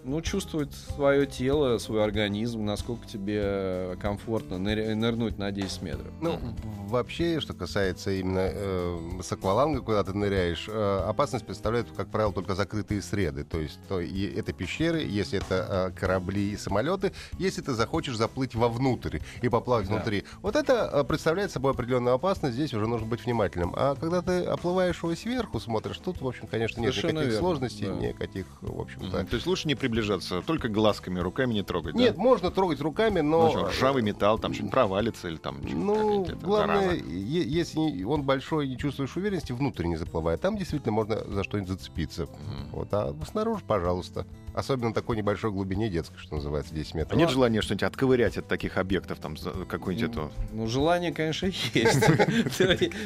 ну, 0.04 0.22
чувствовать 0.22 0.74
свое 0.74 1.26
тело, 1.26 1.78
свой 1.78 2.04
организм, 2.04 2.64
насколько 2.66 3.08
тебе 3.08 3.98
комфортно 4.02 4.56
ныр- 4.56 4.96
нырнуть 4.96 5.38
на 5.38 5.52
10 5.52 5.82
метров. 5.82 6.08
Ну, 6.22 6.40
вообще, 6.88 7.40
что 7.40 7.54
касается 7.54 8.12
именно 8.12 8.50
э, 8.52 9.20
с 9.22 9.32
акваланга, 9.32 9.82
куда 9.82 10.04
ты 10.04 10.14
ныряешь, 10.14 10.66
э, 10.68 11.04
опасность 11.08 11.46
представляют, 11.46 11.90
как 11.96 12.10
правило, 12.10 12.32
только 12.34 12.56
закрытые 12.56 13.02
среды. 13.02 13.44
То 13.44 13.60
есть 13.60 13.80
то, 13.88 14.00
и 14.00 14.26
это 14.34 14.54
пещеры, 14.54 15.02
если 15.02 15.40
это 15.40 15.92
э, 15.96 16.00
корабли 16.00 16.52
и 16.52 16.58
самолеты, 16.58 17.12
если 17.38 17.62
ты 17.62 17.74
захочешь 17.74 18.16
заплыть 18.16 18.56
вовнутрь 18.56 19.20
и 19.42 19.50
поплавать 19.50 19.88
Да. 19.88 19.96
внутри. 19.96 20.24
Вот 20.42 20.56
это 20.56 20.90
э, 20.94 21.04
представляет 21.04 21.52
собой 21.52 21.72
определенную 21.72 22.16
опасность, 22.16 22.56
здесь 22.56 22.74
уже 22.74 22.88
нужно 22.88 23.06
быть 23.08 23.26
внимательным. 23.26 23.74
А 23.76 23.96
когда 23.96 24.22
ты 24.22 24.44
оплываешь 24.46 24.98
его 25.04 25.14
сверху, 25.16 25.60
смотришь, 25.60 25.98
тут, 25.98 26.22
в 26.22 26.28
общем, 26.28 26.48
конечно, 26.48 26.80
нет 26.82 26.94
Совершенно 26.94 27.20
никаких 27.20 27.34
верно, 27.34 27.40
сложностей, 27.48 27.88
да. 27.88 27.94
никаких, 27.96 28.46
в 28.62 28.80
общем-то. 28.82 29.18
Мгм. 29.18 29.28
То 29.28 29.36
есть 29.36 29.46
лучше 29.48 29.68
не 29.68 29.76
приближаться, 29.90 30.42
только 30.46 30.70
глазками, 30.70 31.20
руками 31.20 31.54
не 31.54 31.64
трогать, 31.64 31.96
Нет, 31.96 32.16
да? 32.16 32.22
можно 32.22 32.52
трогать 32.52 32.80
руками, 32.82 33.22
Ну, 33.22 33.44
но... 33.44 33.50
что, 33.50 33.66
ржавый 33.68 34.04
металл, 34.04 34.38
там 34.40 34.54
что-нибудь 34.54 34.72
провалится 34.72 35.28
или 35.28 35.38
там 35.38 35.58
что-нибудь 35.60 35.84
Ну, 35.84 36.26
главное, 36.42 36.96
если 36.96 37.80
не- 37.80 38.04
он 38.04 38.24
большой 38.24 38.68
и 38.68 38.70
не 38.70 38.78
чувствуешь 38.78 39.16
уверенности, 39.16 39.52
внутрь 39.52 39.86
не 39.86 39.98
заплывай. 39.98 40.38
Там 40.38 40.58
действительно 40.58 40.92
можно 40.94 41.24
за 41.26 41.44
что-нибудь 41.44 41.70
зацепиться. 41.70 42.24
Мгм. 42.24 42.70
Вот, 42.72 42.88
а 42.92 43.16
снаружи, 43.30 43.64
пожалуйста. 43.66 44.26
Особенно 44.54 44.90
на 44.90 44.94
такой 44.94 45.16
небольшой 45.16 45.52
глубине 45.52 45.90
детской, 45.90 46.18
что 46.18 46.36
называется, 46.36 46.74
10 46.74 46.96
метров. 46.96 47.14
А 47.14 47.16
нет 47.16 47.30
желания 47.30 47.62
что-нибудь 47.62 47.84
отковырять 47.84 48.38
от 48.38 48.48
таких 48.48 48.78
объектов, 48.78 49.20
там, 49.20 49.36
какой-нибудь 49.68 50.10
это... 50.12 50.32
Ну, 50.52 50.68
желание, 50.68 51.14
конечно, 51.14 51.46
есть. 51.74 52.10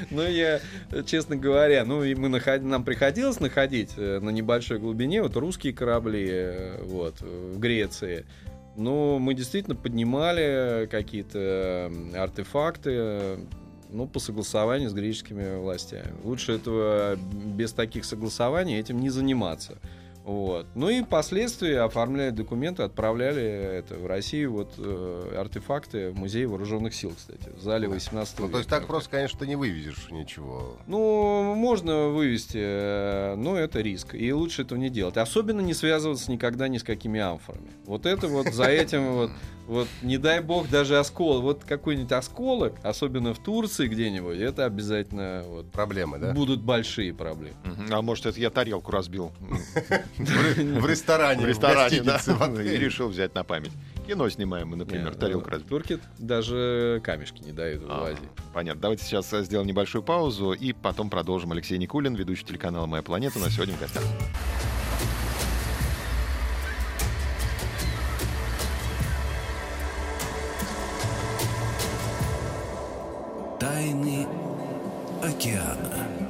Но 0.09 0.23
я, 0.23 0.59
честно 1.05 1.35
говоря, 1.35 1.85
ну, 1.85 2.03
и 2.03 2.15
мы 2.15 2.29
нам 2.29 2.83
приходилось 2.83 3.39
находить 3.39 3.91
э, 3.97 4.19
на 4.19 4.29
небольшой 4.29 4.79
глубине 4.79 5.21
вот 5.21 5.35
русские 5.35 5.73
корабли 5.73 6.27
э, 6.29 6.72
вот, 6.81 7.21
в 7.21 7.59
Греции. 7.59 8.25
Но 8.75 9.19
мы 9.19 9.33
действительно 9.33 9.75
поднимали 9.75 10.87
какие-то 10.89 11.91
артефакты, 12.15 13.37
ну, 13.89 14.07
по 14.07 14.19
согласованию 14.19 14.89
с 14.89 14.93
греческими 14.93 15.57
властями. 15.57 16.13
Лучше 16.23 16.53
этого 16.53 17.15
без 17.15 17.73
таких 17.73 18.05
согласований 18.05 18.79
этим 18.79 18.99
не 18.99 19.09
заниматься. 19.09 19.77
Вот. 20.23 20.65
Ну 20.75 20.89
и 20.89 21.01
впоследствии 21.03 21.73
оформляли 21.73 22.29
документы, 22.29 22.83
отправляли 22.83 23.41
это 23.43 23.95
в 23.95 24.05
Россию. 24.07 24.53
Вот 24.53 24.73
э, 24.77 25.35
артефакты 25.37 26.11
в 26.11 26.17
Музей 26.17 26.45
Вооруженных 26.45 26.93
сил, 26.93 27.11
кстати, 27.15 27.49
в 27.57 27.61
зале 27.61 27.87
18 27.89 28.39
Ну, 28.39 28.45
века. 28.45 28.51
то 28.53 28.57
есть 28.59 28.69
так 28.69 28.87
просто, 28.87 29.09
конечно, 29.09 29.39
ты 29.39 29.47
не 29.47 29.55
вывезешь 29.57 30.07
ничего. 30.11 30.77
Ну, 30.87 31.55
можно 31.55 32.07
вывести, 32.07 32.57
э, 32.61 33.35
но 33.35 33.57
это 33.57 33.81
риск. 33.81 34.15
И 34.15 34.31
лучше 34.31 34.61
этого 34.61 34.79
не 34.79 34.89
делать. 34.89 35.17
Особенно 35.17 35.59
не 35.61 35.73
связываться 35.73 36.31
никогда 36.31 36.67
ни 36.69 36.77
с 36.77 36.83
какими 36.83 37.19
амфорами. 37.19 37.71
Вот 37.85 38.05
это 38.05 38.27
вот 38.27 38.47
за 38.47 38.65
этим 38.65 39.13
вот, 39.13 39.31
вот 39.67 39.87
не 40.01 40.17
дай 40.17 40.39
бог 40.41 40.69
даже 40.69 40.99
осколок. 40.99 41.43
Вот 41.43 41.63
какой-нибудь 41.65 42.11
осколок, 42.13 42.75
особенно 42.83 43.33
в 43.33 43.39
Турции 43.39 43.87
где-нибудь, 43.87 44.37
это 44.37 44.65
обязательно 44.65 45.43
вот, 45.47 45.69
Проблемы, 45.71 46.17
да? 46.17 46.31
будут 46.33 46.61
большие 46.61 47.13
проблемы. 47.13 47.57
А 47.91 48.01
может, 48.01 48.25
это 48.25 48.39
я 48.39 48.49
тарелку 48.49 48.91
разбил 48.91 49.31
В 50.17 50.85
ресторане, 50.85 51.43
в 51.43 51.47
ресторане, 51.47 52.01
в 52.01 52.05
да, 52.05 52.13
гостинице, 52.13 52.33
в 52.33 52.61
и 52.61 52.77
решил 52.77 53.07
взять 53.09 53.33
на 53.33 53.43
память. 53.43 53.71
Кино 54.05 54.29
снимаем 54.29 54.67
мы, 54.67 54.75
например, 54.75 55.15
тарелку 55.15 55.49
разбил. 55.49 55.69
Турки 55.69 55.99
даже 56.19 57.01
камешки 57.03 57.41
не 57.41 57.51
дают 57.51 57.83
А, 57.87 57.99
вывозить. 57.99 58.29
Понятно. 58.53 58.81
Давайте 58.81 59.05
сейчас 59.05 59.31
э, 59.33 59.43
сделаем 59.43 59.67
небольшую 59.67 60.03
паузу 60.03 60.51
и 60.51 60.73
потом 60.73 61.09
продолжим. 61.09 61.51
Алексей 61.53 61.77
Никулин, 61.77 62.15
ведущий 62.15 62.43
телеканала 62.45 62.85
«Моя 62.85 63.01
планета», 63.01 63.39
на 63.39 63.49
сегодня 63.49 63.75
в 63.75 63.79
гостях. 63.79 64.03
Тайны 73.59 74.27
океана. 75.23 76.22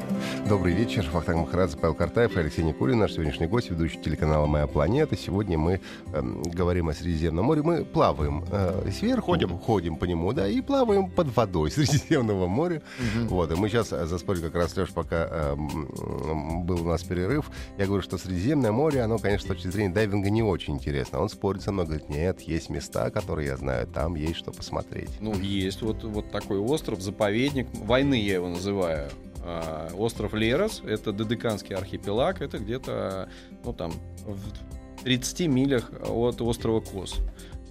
Добрый 0.47 0.73
вечер. 0.73 1.09
Вахтанг 1.13 1.45
Махарадзе, 1.45 1.77
Павел 1.77 1.95
Картаев 1.95 2.35
и 2.35 2.39
Алексей 2.41 2.63
Никулин, 2.63 2.99
наш 2.99 3.13
сегодняшний 3.13 3.47
гость, 3.47 3.69
ведущий 3.69 3.97
телеканала 3.97 4.45
«Моя 4.45 4.67
планета». 4.67 5.15
Сегодня 5.15 5.57
мы 5.57 5.79
эм, 6.13 6.43
говорим 6.43 6.89
о 6.89 6.93
Средиземном 6.93 7.45
море. 7.45 7.61
Мы 7.63 7.85
плаваем 7.85 8.43
э, 8.51 8.91
сверху. 8.91 9.31
Ходим. 9.31 9.57
Ходим 9.57 9.95
по 9.95 10.03
нему, 10.03 10.33
да, 10.33 10.45
и 10.49 10.59
плаваем 10.59 11.09
под 11.09 11.33
водой 11.33 11.71
Средиземного 11.71 12.47
моря. 12.47 12.81
Вот, 13.29 13.53
и 13.53 13.55
мы 13.55 13.69
сейчас 13.69 13.89
заспорили 13.89 14.43
как 14.43 14.55
раз, 14.55 14.75
Леш, 14.75 14.89
пока 14.89 15.53
м, 15.53 16.65
был 16.65 16.81
у 16.81 16.89
нас 16.89 17.03
перерыв. 17.03 17.49
Я 17.77 17.85
говорю, 17.85 18.03
что 18.03 18.17
Средиземное 18.17 18.73
море, 18.73 19.01
оно, 19.01 19.19
конечно, 19.19 19.45
с 19.45 19.55
точки 19.55 19.69
зрения 19.69 19.93
дайвинга 19.93 20.29
не 20.29 20.43
очень 20.43 20.73
интересно. 20.73 21.21
Он 21.21 21.29
спорит 21.29 21.61
со 21.61 21.71
мной, 21.71 21.85
говорит, 21.85 22.09
нет, 22.09 22.41
есть 22.41 22.69
места, 22.69 23.11
которые 23.11 23.47
я 23.47 23.55
знаю, 23.55 23.87
там 23.87 24.15
есть 24.15 24.35
что 24.35 24.51
посмотреть. 24.51 25.09
Ну, 25.21 25.33
есть 25.39 25.81
вот, 25.81 26.03
вот 26.03 26.31
такой 26.31 26.57
остров, 26.59 27.01
заповедник 27.01 27.67
войны 27.85 28.15
я 28.15 28.35
его 28.35 28.49
называю. 28.49 29.09
А, 29.45 29.89
Остров 29.97 30.33
Лерос, 30.33 30.81
это 30.85 31.11
Додеканский 31.11 31.75
архипелаг, 31.75 32.41
это 32.41 32.59
где-то, 32.59 33.29
ну, 33.63 33.73
там, 33.73 33.93
в 34.25 35.03
30 35.03 35.47
милях 35.47 35.91
от 36.07 36.41
острова 36.41 36.79
Кос. 36.79 37.19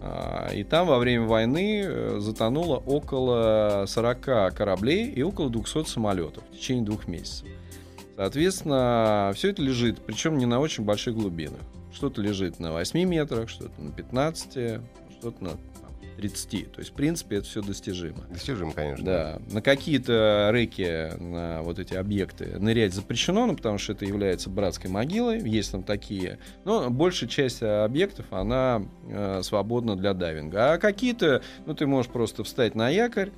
А, 0.01 0.51
И 0.53 0.65
там 0.65 0.87
во 0.87 0.99
время 0.99 1.27
войны 1.27 1.83
э, 1.85 2.19
затонуло 2.19 2.77
около 2.77 3.85
40 3.87 4.55
кораблей 4.55 5.07
и 5.07 5.23
около 5.23 5.49
200 5.49 5.85
самолетов 5.85 6.45
в 6.51 6.57
течение 6.57 6.85
двух 6.85 7.09
месяцев. 7.09 7.49
Соответственно, 8.17 9.33
все 9.35 9.51
это 9.51 9.63
лежит, 9.63 10.05
причем 10.05 10.37
не 10.37 10.47
на 10.47 10.61
очень 10.61 10.85
больших 10.85 11.15
глубинах. 11.15 11.61
Что-то 11.93 12.21
лежит 12.21 12.61
на 12.61 12.73
8 12.73 13.09
метрах, 13.09 13.49
что-то 13.49 13.81
на 13.81 13.93
15, 13.93 14.81
что-то 15.19 15.45
на 15.45 15.57
30. 16.17 16.73
То 16.73 16.81
есть, 16.81 16.91
в 16.91 16.95
принципе, 16.95 17.37
это 17.37 17.47
все 17.47 17.63
достижимо. 17.63 18.25
Достижим, 18.31 18.73
конечно. 18.73 19.05
Да, 19.05 19.39
на 19.51 19.63
какие-то 19.63 20.51
реки, 20.53 21.17
на 21.21 21.63
вот 21.63 21.79
эти 21.79 21.95
объекты 21.95 22.59
нырять 22.59 22.95
запрещено, 22.95 23.47
ну, 23.47 23.57
потому 23.57 23.79
что 23.79 23.93
это 23.93 24.05
является 24.05 24.51
братской 24.51 24.91
могилой, 24.91 25.41
есть 25.49 25.73
там 25.73 25.83
такие. 25.83 26.39
Но 26.65 26.91
большая 26.91 27.29
часть 27.29 27.63
объектов, 27.63 28.27
она 28.31 28.83
э, 29.09 29.41
свободна 29.43 29.97
для 29.97 30.15
дайвинга. 30.15 30.75
А 30.75 30.79
какие-то, 30.79 31.43
ну, 31.67 31.75
ты 31.75 31.87
можешь 31.87 32.11
просто 32.11 32.45
встать 32.45 32.75
на 32.75 32.89
якорь, 32.89 33.31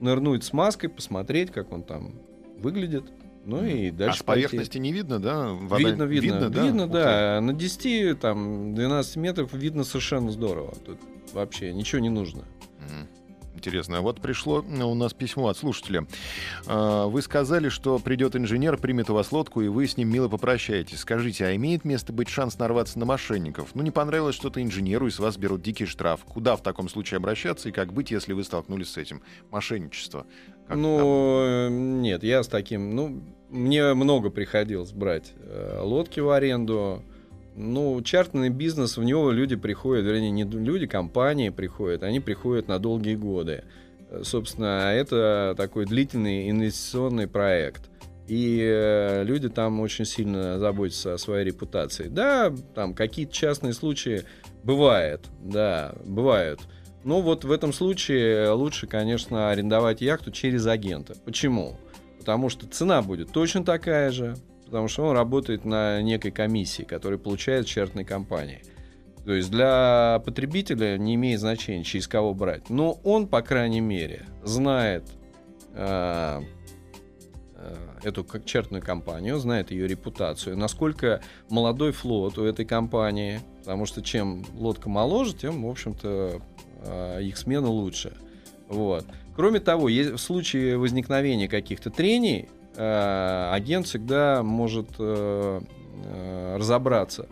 нырнуть 0.00 0.44
с 0.44 0.52
маской, 0.52 0.88
посмотреть, 0.88 1.50
как 1.50 1.72
он 1.72 1.82
там 1.82 2.14
выглядит. 2.58 3.04
Ну 3.48 3.64
и 3.64 3.88
А 3.88 3.92
дальше 3.92 4.20
с 4.20 4.22
пойти. 4.22 4.44
поверхности 4.46 4.76
не 4.76 4.92
видно, 4.92 5.18
да? 5.18 5.48
Вода- 5.54 5.78
Видно, 5.78 6.02
видно, 6.02 6.44
видно, 6.62 6.84
Ух 6.84 6.90
да. 6.92 7.40
На 7.40 7.54
10, 7.54 8.20
там, 8.20 8.74
12 8.74 9.16
метров 9.16 9.52
видно 9.54 9.84
совершенно 9.84 10.30
здорово. 10.30 10.74
Тут 10.84 10.98
вообще 11.32 11.72
ничего 11.72 12.00
не 12.00 12.10
нужно. 12.10 12.42
ты. 12.78 13.06
Интересно. 13.58 14.02
Вот 14.02 14.20
пришло 14.20 14.64
э, 14.64 14.82
у 14.84 14.94
нас 14.94 15.12
письмо 15.12 15.48
от 15.48 15.56
слушателя. 15.56 16.06
А, 16.66 17.06
Вы 17.08 17.22
сказали, 17.22 17.68
что 17.68 17.98
придет 17.98 18.36
инженер, 18.36 18.78
примет 18.78 19.10
у 19.10 19.14
вас 19.14 19.32
лодку, 19.32 19.60
и 19.62 19.68
вы 19.68 19.88
с 19.88 19.96
ним 19.96 20.10
мило 20.10 20.28
попрощаетесь. 20.28 21.00
Скажите, 21.00 21.44
а 21.44 21.56
имеет 21.56 21.84
место 21.84 22.12
быть 22.12 22.28
шанс 22.28 22.56
нарваться 22.56 23.00
на 23.00 23.04
мошенников? 23.04 23.70
Ну, 23.74 23.82
не 23.82 23.90
понравилось 23.90 24.36
что-то 24.36 24.62
инженеру, 24.62 25.08
и 25.08 25.10
с 25.10 25.18
вас 25.18 25.36
берут 25.36 25.60
дикий 25.60 25.86
штраф. 25.86 26.20
Куда 26.24 26.54
в 26.54 26.62
таком 26.62 26.88
случае 26.88 27.18
обращаться, 27.18 27.68
и 27.68 27.72
как 27.72 27.92
быть, 27.92 28.12
если 28.12 28.32
вы 28.32 28.44
столкнулись 28.44 28.90
с 28.90 28.96
этим? 28.96 29.22
Мошенничество. 29.50 30.24
Как 30.60 30.68
там? 30.68 30.82
ну, 30.82 31.42
э, 31.44 31.68
нет, 31.68 32.22
я 32.22 32.44
с 32.44 32.48
таким, 32.48 32.94
ну, 32.94 33.22
мне 33.48 33.92
много 33.94 34.30
приходилось 34.30 34.92
брать 34.92 35.32
э, 35.40 35.80
лодки 35.82 36.20
в 36.20 36.30
аренду. 36.30 37.02
Ну, 37.60 38.00
чартерный 38.02 38.50
бизнес, 38.50 38.96
в 38.96 39.02
него 39.02 39.32
люди 39.32 39.56
приходят, 39.56 40.04
вернее, 40.04 40.30
не 40.30 40.44
люди, 40.44 40.86
компании 40.86 41.48
приходят, 41.48 42.04
они 42.04 42.20
приходят 42.20 42.68
на 42.68 42.78
долгие 42.78 43.16
годы. 43.16 43.64
Э, 44.10 44.22
Собственно, 44.22 44.92
это 44.94 45.54
такой 45.56 45.84
длительный 45.84 46.50
инвестиционный 46.50 47.26
проект. 47.26 47.90
И 48.28 48.60
э, 48.62 49.24
люди 49.24 49.48
там 49.48 49.80
очень 49.80 50.04
сильно 50.04 50.60
заботятся 50.60 51.14
о 51.14 51.18
своей 51.18 51.46
репутации. 51.46 52.06
Да, 52.06 52.54
там 52.76 52.94
какие-то 52.94 53.32
частные 53.32 53.72
случаи 53.72 54.22
бывает, 54.62 55.26
да, 55.42 55.96
бывают. 56.04 56.60
Но 57.02 57.20
вот 57.22 57.44
в 57.44 57.50
этом 57.50 57.72
случае 57.72 58.50
лучше, 58.50 58.86
конечно, 58.86 59.50
арендовать 59.50 60.00
яхту 60.00 60.30
через 60.30 60.64
агента. 60.68 61.16
Почему? 61.24 61.76
Потому 62.20 62.50
что 62.50 62.68
цена 62.68 63.02
будет 63.02 63.32
точно 63.32 63.64
такая 63.64 64.12
же, 64.12 64.36
потому 64.68 64.88
что 64.88 65.04
он 65.04 65.16
работает 65.16 65.64
на 65.64 66.02
некой 66.02 66.30
комиссии, 66.30 66.82
которую 66.82 67.18
получает 67.18 67.66
чартной 67.66 68.04
компании. 68.04 68.62
То 69.24 69.32
есть 69.32 69.50
для 69.50 70.22
потребителя 70.24 70.98
не 70.98 71.14
имеет 71.14 71.40
значения, 71.40 71.84
через 71.84 72.06
кого 72.06 72.34
брать. 72.34 72.68
Но 72.68 72.98
он, 73.02 73.26
по 73.26 73.40
крайней 73.40 73.80
мере, 73.80 74.26
знает 74.44 75.04
э, 75.72 76.40
э, 77.56 77.76
эту 78.02 78.24
как 78.24 78.44
чартную 78.44 78.82
компанию, 78.82 79.38
знает 79.38 79.70
ее 79.70 79.86
репутацию, 79.86 80.56
насколько 80.56 81.22
молодой 81.48 81.92
флот 81.92 82.36
у 82.38 82.44
этой 82.44 82.66
компании, 82.66 83.40
потому 83.60 83.86
что 83.86 84.02
чем 84.02 84.44
лодка 84.54 84.90
моложе, 84.90 85.34
тем, 85.34 85.64
в 85.64 85.70
общем-то, 85.70 86.42
э, 86.82 87.22
их 87.22 87.38
смена 87.38 87.68
лучше. 87.68 88.14
Вот. 88.68 89.06
Кроме 89.34 89.60
того, 89.60 89.86
в 89.86 90.18
случае 90.18 90.76
возникновения 90.76 91.48
каких-то 91.48 91.90
трений, 91.90 92.48
агент 93.52 93.86
всегда 93.86 94.42
может 94.42 94.88
э, 94.98 95.60
э, 96.04 96.56
разобраться 96.56 97.28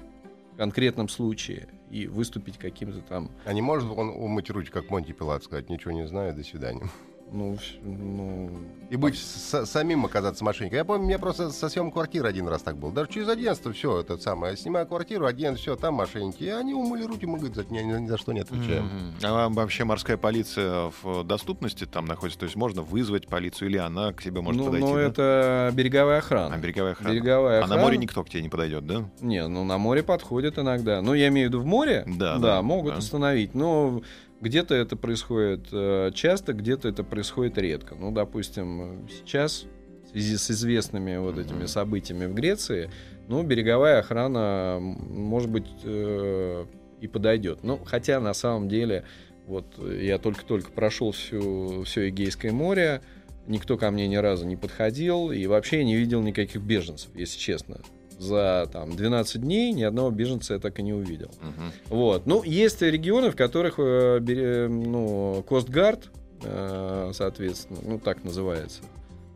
в 0.55 0.57
конкретном 0.57 1.09
случае 1.09 1.69
и 1.91 2.07
выступить 2.07 2.59
каким-то 2.59 3.01
там, 3.01 3.31
А 3.45 3.53
не 3.53 3.63
может 3.63 3.89
он 3.91 4.09
умыть 4.09 4.51
руки, 4.51 4.71
как 4.71 4.91
Монти 4.91 5.13
Пилат, 5.13 5.45
сказать, 5.45 5.71
ничего 5.71 5.93
не 5.93 6.07
знаю, 6.07 6.35
до 6.35 6.43
свидания. 6.43 6.89
Ну, 7.33 7.57
ну, 7.83 8.51
И 8.89 8.97
быть 8.97 9.19
с- 9.19 9.67
самим 9.67 10.05
оказаться 10.07 10.45
мошенником. 10.45 10.77
Я 10.79 10.85
помню, 10.85 11.03
у 11.05 11.07
меня 11.07 11.19
просто 11.19 11.51
со 11.51 11.69
съемом 11.69 11.91
квартиры 11.91 12.29
один 12.29 12.47
раз 12.47 12.63
так 12.63 12.77
был. 12.77 12.93
Даже 12.93 13.11
через 13.11 13.29
агентство 13.29 13.73
все 13.73 14.01
это 14.01 14.17
самое. 14.19 14.57
Снимаю 14.57 14.87
квартиру, 14.87 15.27
агент, 15.27 15.59
все, 15.59 15.75
там 15.77 15.95
мошенники. 15.95 16.45
И 16.45 16.49
они 16.49 16.73
умыли 16.73 17.03
руки, 17.05 17.27
мы, 17.27 17.39
говорит, 17.39 17.57
за, 17.57 17.65
ни, 17.65 17.81
ни 17.81 18.07
за 18.07 18.17
что 18.17 18.33
не 18.33 18.41
отвечаем. 18.41 18.85
Мгм. 18.85 19.15
А 19.25 19.33
вам 19.33 19.55
вообще 19.55 19.85
морская 19.85 20.17
полиция 20.17 20.93
в 21.03 21.25
доступности 21.25 21.85
там 21.85 22.07
находится? 22.07 22.39
То 22.41 22.45
есть 22.45 22.55
можно 22.57 22.83
вызвать 22.83 23.27
полицию 23.27 23.71
или 23.71 23.79
она 23.79 24.13
к 24.13 24.23
себе 24.23 24.41
может 24.41 24.61
ну, 24.61 24.67
подойти? 24.67 24.87
ну, 24.87 24.95
да? 24.95 25.03
это 25.03 25.71
береговая 25.75 26.19
охрана. 26.19 26.55
А, 26.55 26.59
береговая 26.59 26.93
охрана. 26.93 27.13
Береговая 27.13 27.57
А 27.59 27.61
на 27.61 27.65
охрана. 27.65 27.83
море 27.83 27.97
никто 27.99 28.23
к 28.23 28.31
тебе 28.31 28.43
не 28.43 28.49
подойдет, 28.49 28.87
да? 28.87 29.05
Не, 29.21 29.47
ну 29.49 29.65
на 29.65 29.79
море 29.79 30.03
подходит 30.05 30.59
иногда. 30.59 31.03
Ну, 31.03 31.13
я 31.15 31.29
имею 31.29 31.49
в 31.49 31.51
виду 31.51 31.61
в 31.61 31.67
море, 31.67 32.05
Да, 32.07 32.39
да, 32.39 32.63
могут 32.63 32.93
да. 32.93 32.99
остановить. 32.99 33.55
Но 33.55 34.01
где-то 34.41 34.75
это 34.75 34.97
происходит 34.97 35.69
э, 35.73 36.11
часто, 36.15 36.53
где-то 36.53 36.89
это 36.89 37.05
происходит 37.05 37.59
редко. 37.59 37.95
Ну, 37.95 38.13
допустим, 38.13 39.09
сейчас 39.09 39.67
в 40.05 40.11
связи 40.11 40.37
с 40.37 40.51
известными 40.51 41.17
вот 41.17 41.39
этими 41.39 41.67
событиями 41.67 42.27
в 42.27 42.35
Греции, 42.35 42.91
ну, 43.29 43.43
береговая 43.43 44.01
охрана, 44.01 44.79
может 44.81 45.51
быть, 45.51 45.67
э, 45.85 46.67
и 47.01 47.09
подойдет. 47.09 47.63
Ну, 47.63 47.81
хотя 47.85 48.21
на 48.21 48.35
самом 48.35 48.69
деле, 48.69 49.05
вот 49.47 49.67
э, 49.79 50.01
я 50.03 50.19
только-только 50.19 50.71
прошел 50.71 51.13
всю, 51.13 51.83
все 51.85 52.09
Эгейское 52.09 52.53
море, 52.53 53.01
никто 53.47 53.77
ко 53.77 53.91
мне 53.91 54.07
ни 54.07 54.17
разу 54.17 54.47
не 54.47 54.57
подходил, 54.57 55.31
и 55.31 55.47
вообще 55.47 55.79
я 55.79 55.85
не 55.85 55.97
видел 55.97 56.23
никаких 56.23 56.63
беженцев, 56.63 57.11
если 57.15 57.39
честно. 57.39 57.81
За 58.19 58.69
там, 58.73 58.97
12 58.97 59.41
дней 59.43 59.73
ни 59.73 59.83
одного 59.83 60.11
беженца 60.11 60.55
я 60.55 60.61
так 60.61 60.79
и 60.79 60.83
не 60.83 60.93
увидел. 60.95 61.31
Мгм. 61.43 61.73
Вот. 61.91 62.27
Ну, 62.27 62.43
есть 62.43 62.81
регионы, 62.83 63.31
в 63.31 63.37
которых 63.37 63.75
э, 63.79 64.69
ну, 64.69 65.45
Костгард, 65.47 66.09
э, 66.43 67.11
соответственно, 67.13 67.79
ну, 67.83 67.99
так 67.99 68.25
называется, 68.25 68.83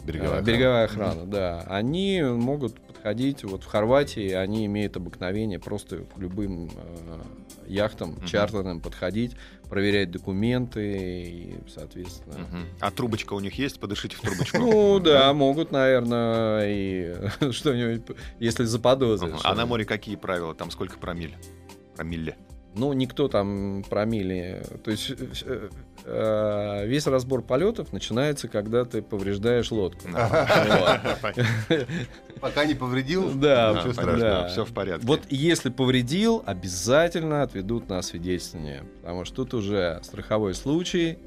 Береговая 0.04 0.38
э, 0.38 0.40
охрана. 0.40 0.46
береговая 0.46 0.84
охрана, 0.86 1.26
да, 1.26 1.64
они 1.68 2.22
могут 2.22 2.74
подходить, 3.04 3.44
вот 3.44 3.64
в 3.64 3.66
Хорватии 3.66 4.30
они 4.32 4.66
имеют 4.66 4.96
обыкновение 4.96 5.58
просто 5.58 5.98
к 6.04 6.18
любым 6.18 6.66
э, 6.76 7.20
яхтам 7.66 8.10
Мгм. 8.10 8.26
чартерным 8.26 8.80
подходить, 8.80 9.32
проверять 9.70 10.10
документы 10.10 10.82
и, 11.30 11.54
соответственно... 11.68 12.38
Мгм. 12.40 12.66
А 12.80 12.90
трубочка 12.90 13.32
у 13.32 13.40
них 13.40 13.54
есть? 13.54 13.80
Подышите 13.80 14.16
в 14.16 14.20
трубочку. 14.20 14.58
Ну 14.60 15.00
да, 15.00 15.32
могут, 15.32 15.72
наверное, 15.72 16.66
и 16.68 17.14
что-нибудь, 17.52 18.16
если 18.38 18.64
что- 19.38 19.48
А 19.48 19.54
на 19.54 19.64
море 19.66 19.84
какие 19.86 20.16
правила? 20.16 20.54
Там 20.54 20.70
сколько 20.70 20.98
промиль? 20.98 21.34
Промилле. 21.96 22.36
Ну, 22.74 22.92
никто 22.92 23.26
там 23.28 23.82
промили. 23.88 24.62
То 24.84 24.90
есть 24.92 25.10
э, 25.44 25.70
весь 26.04 27.06
разбор 27.06 27.42
полетов 27.42 27.92
начинается, 27.92 28.48
когда 28.48 28.84
ты 28.84 29.02
повреждаешь 29.02 29.70
лодку. 29.70 30.08
Пока 32.40 32.64
не 32.64 32.74
повредил, 32.74 33.30
Да, 33.34 33.74
ничего 33.76 33.92
страшного. 33.92 34.18
да. 34.20 34.48
Все 34.48 34.64
в 34.64 34.72
порядке. 34.72 35.06
Вот 35.06 35.20
если 35.28 35.70
повредил, 35.70 36.42
обязательно 36.46 37.42
отведут 37.42 37.88
на 37.88 37.98
освидетельствование. 37.98 38.84
Потому 39.02 39.24
что 39.24 39.36
тут 39.36 39.54
уже 39.54 40.00
страховой 40.02 40.54
случай. 40.54 41.18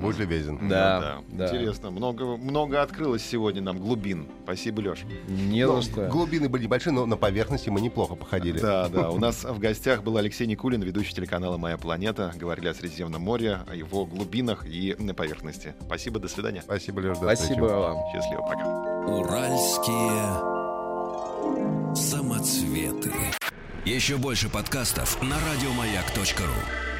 Будь 0.00 0.18
любезен. 0.18 0.58
Ну 0.60 0.68
Да, 0.68 1.22
да. 1.28 1.46
Интересно. 1.46 1.90
Много, 1.90 2.36
много 2.36 2.82
открылось 2.82 3.24
сегодня 3.24 3.62
нам 3.62 3.78
глубин. 3.78 4.28
Спасибо, 4.44 4.80
Леш. 4.80 5.00
Не 5.28 5.66
Ну, 5.66 5.80
за 5.80 5.90
что. 5.90 6.08
Глубины 6.08 6.48
были 6.48 6.64
небольшие, 6.64 6.92
но 6.92 7.06
на 7.06 7.16
поверхности 7.16 7.68
мы 7.68 7.80
неплохо 7.80 8.14
походили. 8.14 8.58
Да, 8.60 8.88
да. 8.88 9.10
У 9.12 9.18
нас 9.18 9.44
в 9.44 9.58
гостях 9.58 10.02
был 10.02 10.16
Алексей 10.16 10.46
Никулин, 10.46 10.82
ведущий 10.82 11.14
телеканала 11.14 11.56
«Моя 11.56 11.76
планета». 11.78 12.32
Говорили 12.36 12.68
о 12.68 12.74
Средиземном 12.74 13.22
море, 13.22 13.60
о 13.68 13.74
его 13.74 14.06
глубинах 14.06 14.64
и 14.66 14.94
на 14.98 15.14
поверхности. 15.14 15.74
Спасибо, 15.86 16.20
до 16.20 16.28
свидания. 16.28 16.62
Спасибо, 16.62 17.00
Леш, 17.00 17.18
до 17.18 17.24
Спасибо 17.24 17.66
встречи. 17.66 17.70
вам. 17.70 17.96
Счастливо, 18.12 18.42
пока. 18.42 18.66
Уральские 19.06 20.62
самоцветы. 21.94 23.12
Еще 23.84 24.16
больше 24.16 24.48
подкастов 24.48 25.20
на 25.22 25.36
радиомаяк.ру. 25.36 26.91